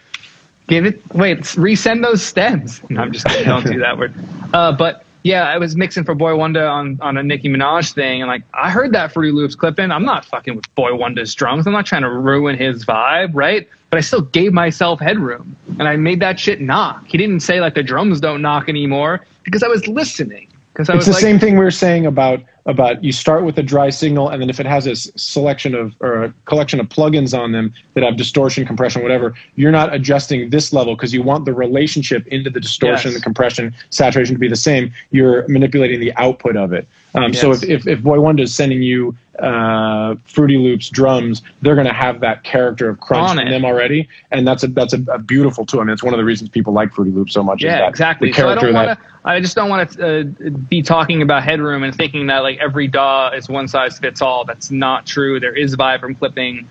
[0.69, 2.81] Give it wait, resend those stems.
[2.91, 3.47] No, I'm just kidding.
[3.47, 4.15] Don't do that word.
[4.53, 8.29] Uh, but yeah, I was mixing for Boi-1da on, on a Nicki Minaj thing, and
[8.29, 9.91] like I heard that Fruity Loops clipping.
[9.91, 11.67] I'm not fucking with Boi-1da's drums.
[11.67, 13.69] I'm not trying to ruin his vibe, right?
[13.91, 17.07] But I still gave myself headroom, and I made that shit knock.
[17.07, 20.50] He didn't say like the drums don't knock anymore because I was listening.
[20.73, 23.63] Because it's the like, same thing we were saying about about you start with a
[23.63, 27.37] dry signal and then if it has a selection of or a collection of plugins
[27.37, 31.45] on them that have distortion compression whatever you're not adjusting this level because you want
[31.47, 33.19] the relationship into the distortion Yes.
[33.19, 37.53] the compression saturation to be the same you're manipulating the output of it um, so
[37.53, 42.21] if, if, if Boi-1da is sending you uh, fruity loops drums they're going to have
[42.21, 45.81] that character of crunch in them already and that's a that's a, a beautiful tool
[45.81, 47.79] i mean it's one of the reasons people like fruity loops so much is Yeah,
[47.79, 48.29] that exactly.
[48.29, 49.07] the So I character don't that want to.
[49.25, 52.89] I just don't want to uh, be talking about headroom and thinking that like every
[52.89, 54.45] DAW is one size fits all.
[54.45, 55.41] That's not true.
[55.41, 56.69] There is vibe from clipping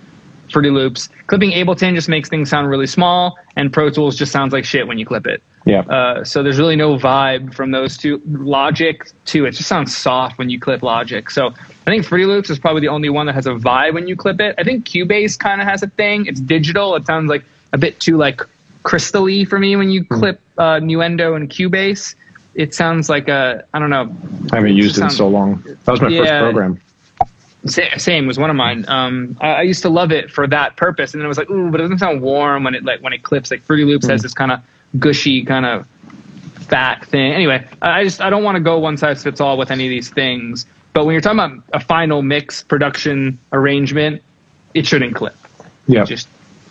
[0.50, 1.08] Fruity Loops.
[1.26, 4.86] Clipping Ableton just makes things sound really small, and Pro Tools just sounds like shit
[4.86, 5.42] when you clip it.
[5.64, 8.20] yeah Uh, so there's really no vibe from those two.
[8.26, 9.44] Logic too.
[9.46, 11.30] It just sounds soft when you clip Logic.
[11.30, 14.08] So I think Fruity Loops is probably the only one that has a vibe when
[14.08, 14.54] you clip it.
[14.58, 16.26] I think Cubase kind of has a thing.
[16.26, 16.94] It's digital.
[16.96, 18.40] It sounds like a bit too like
[18.82, 22.14] crystally for me when you clip uh, Nuendo and Cubase.
[22.54, 24.14] It sounds like a I don't know.
[24.52, 25.62] I haven't used it in so long.
[25.84, 26.80] That was my first program.
[27.66, 28.84] Sa- Same was one of mine.
[28.88, 31.50] Um, I, I used to love it for that purpose, and then it was like,
[31.50, 33.50] ooh, but it doesn't sound warm when it like when it clips.
[33.50, 34.60] Like Fruity Loops has this kind of
[34.98, 35.86] gushy, kind of
[36.68, 37.32] fat thing.
[37.32, 39.86] Anyway, I I just I don't want to go one size fits all with any
[39.86, 40.66] of these things.
[40.92, 44.22] But when you're talking about a final mix, production, arrangement,
[44.74, 45.36] it shouldn't clip.
[45.86, 46.04] Yeah.
[46.04, 46.28] Just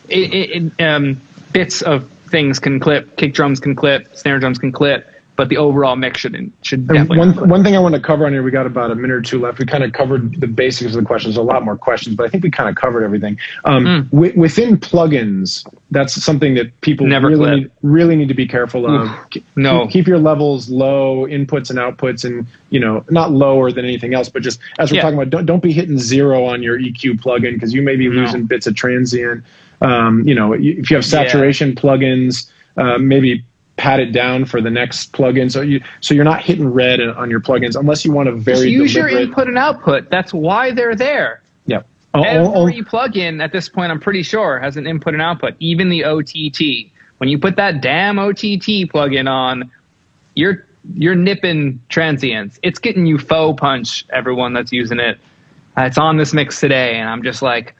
[0.09, 1.21] it, it, it, um,
[1.53, 3.15] bits of things can clip.
[3.17, 4.15] Kick drums can clip.
[4.15, 5.07] Snare drums can clip.
[5.39, 8.33] But the overall mix shouldn't should definitely one one thing I want to cover on
[8.33, 9.57] here, we got about a minute or two left.
[9.57, 11.37] We kind of covered the basics of the questions.
[11.37, 13.39] A lot more questions, but I think we kind of covered everything.
[13.63, 13.99] Um, Hmm.
[14.17, 18.85] wi- within plugins, that's something that people Never really need, really need to be careful
[18.85, 19.09] of.
[19.29, 19.87] Keep- no.
[19.87, 24.27] keep your levels low, inputs and outputs, and you know not lower than anything else.
[24.27, 25.03] But just as we're Yeah.
[25.03, 28.09] talking about, don't don't be hitting zero on your EQ plugin because you may be
[28.09, 28.15] No.
[28.23, 29.45] losing bits of transient.
[29.79, 33.45] Um, you know, if you have saturation plugins, uh, maybe
[33.79, 35.49] pat it down for the next plugin.
[35.49, 38.45] So you so you're not hitting red on your plugins unless you want a Just
[38.45, 40.09] very use your input and output.
[40.09, 41.41] That's why they're there.
[41.65, 41.81] Yeah.
[42.13, 45.21] Oh, oh, oh, Every plugin at this point, I'm pretty sure, has an input and
[45.21, 45.55] output.
[45.59, 46.91] Even the OTT.
[47.19, 49.71] When you put that damn OTT plugin on,
[50.35, 50.65] you're
[50.95, 52.59] you're nipping transients.
[52.63, 54.05] It's getting you faux punch.
[54.09, 55.19] Everyone that's using it,
[55.77, 57.75] Uh, it's on this mix today, and I'm just like,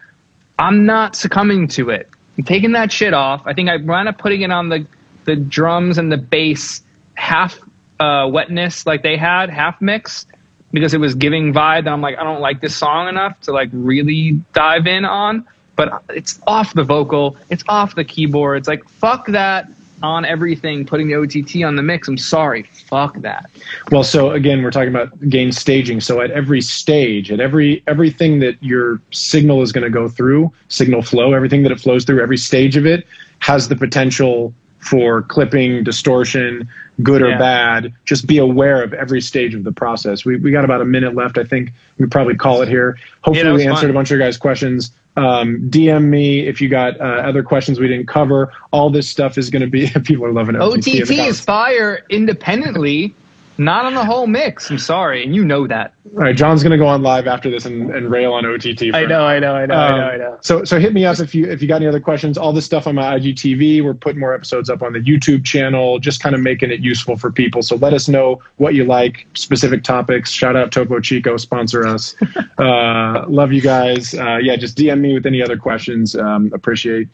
[0.59, 2.09] I'm not succumbing to it.
[2.37, 3.45] I'm taking that shit off.
[3.45, 4.85] I think I wound up putting it on the
[5.25, 6.81] the drums and the bass
[7.15, 7.59] half
[7.99, 10.25] uh, wetness like they had, half mix,
[10.71, 11.79] because it was giving vibe.
[11.79, 15.47] And I'm like, I don't like this song enough to like really dive in on.
[15.75, 18.57] But it's off the vocal, it's off the keyboard.
[18.57, 19.69] It's like fuck that
[20.03, 20.85] on everything.
[20.85, 22.07] Putting the OTT on the mix.
[22.07, 23.49] I'm sorry, fuck that.
[23.91, 26.01] Well, so again, we're talking about gain staging.
[26.01, 30.51] So at every stage, at every everything that your signal is going to go through,
[30.67, 33.07] signal flow, everything that it flows through, every stage of it
[33.39, 36.67] has the potential for clipping, distortion,
[37.03, 37.37] good or Yeah.
[37.37, 37.93] bad.
[38.05, 40.25] Just be aware of every stage of the process.
[40.25, 41.37] We we got about a minute left.
[41.37, 42.97] I think we probably call it here.
[43.21, 43.89] Hopefully, was we answered fun.
[43.91, 44.91] a bunch of your guys' questions.
[45.17, 48.53] Um, DM me if you got uh, other questions we didn't cover.
[48.71, 49.89] All this stuff is going to be.
[50.05, 50.61] people are loving it.
[50.61, 53.13] OTT is fire independently
[53.59, 54.69] not on the whole mix.
[54.69, 55.93] I'm sorry, and you know that.
[56.13, 58.95] All right, John's going to go on live after this and, and rail on OTT.
[58.95, 60.37] I know, I know, I know, um, I know, I know.
[60.41, 62.37] So, so hit me up if you if you got any other questions.
[62.37, 63.83] All this stuff on my IGTV.
[63.83, 67.17] We're putting more episodes up on the YouTube channel, just kind of making it useful
[67.17, 67.61] for people.
[67.61, 70.31] So let us know what you like, specific topics.
[70.31, 72.15] Shout out Topo Chico, sponsor us.
[72.57, 74.13] uh, love you guys.
[74.13, 76.15] Uh, yeah, just DM me with any other questions.
[76.15, 77.09] Um, appreciate.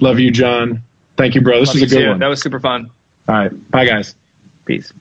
[0.00, 0.82] Love you, John.
[1.16, 1.60] Thank you, bro.
[1.60, 2.10] This love was a good too.
[2.10, 2.18] one.
[2.18, 2.90] That was super fun.
[3.28, 4.14] All right, bye, guys.
[4.66, 4.92] Peace.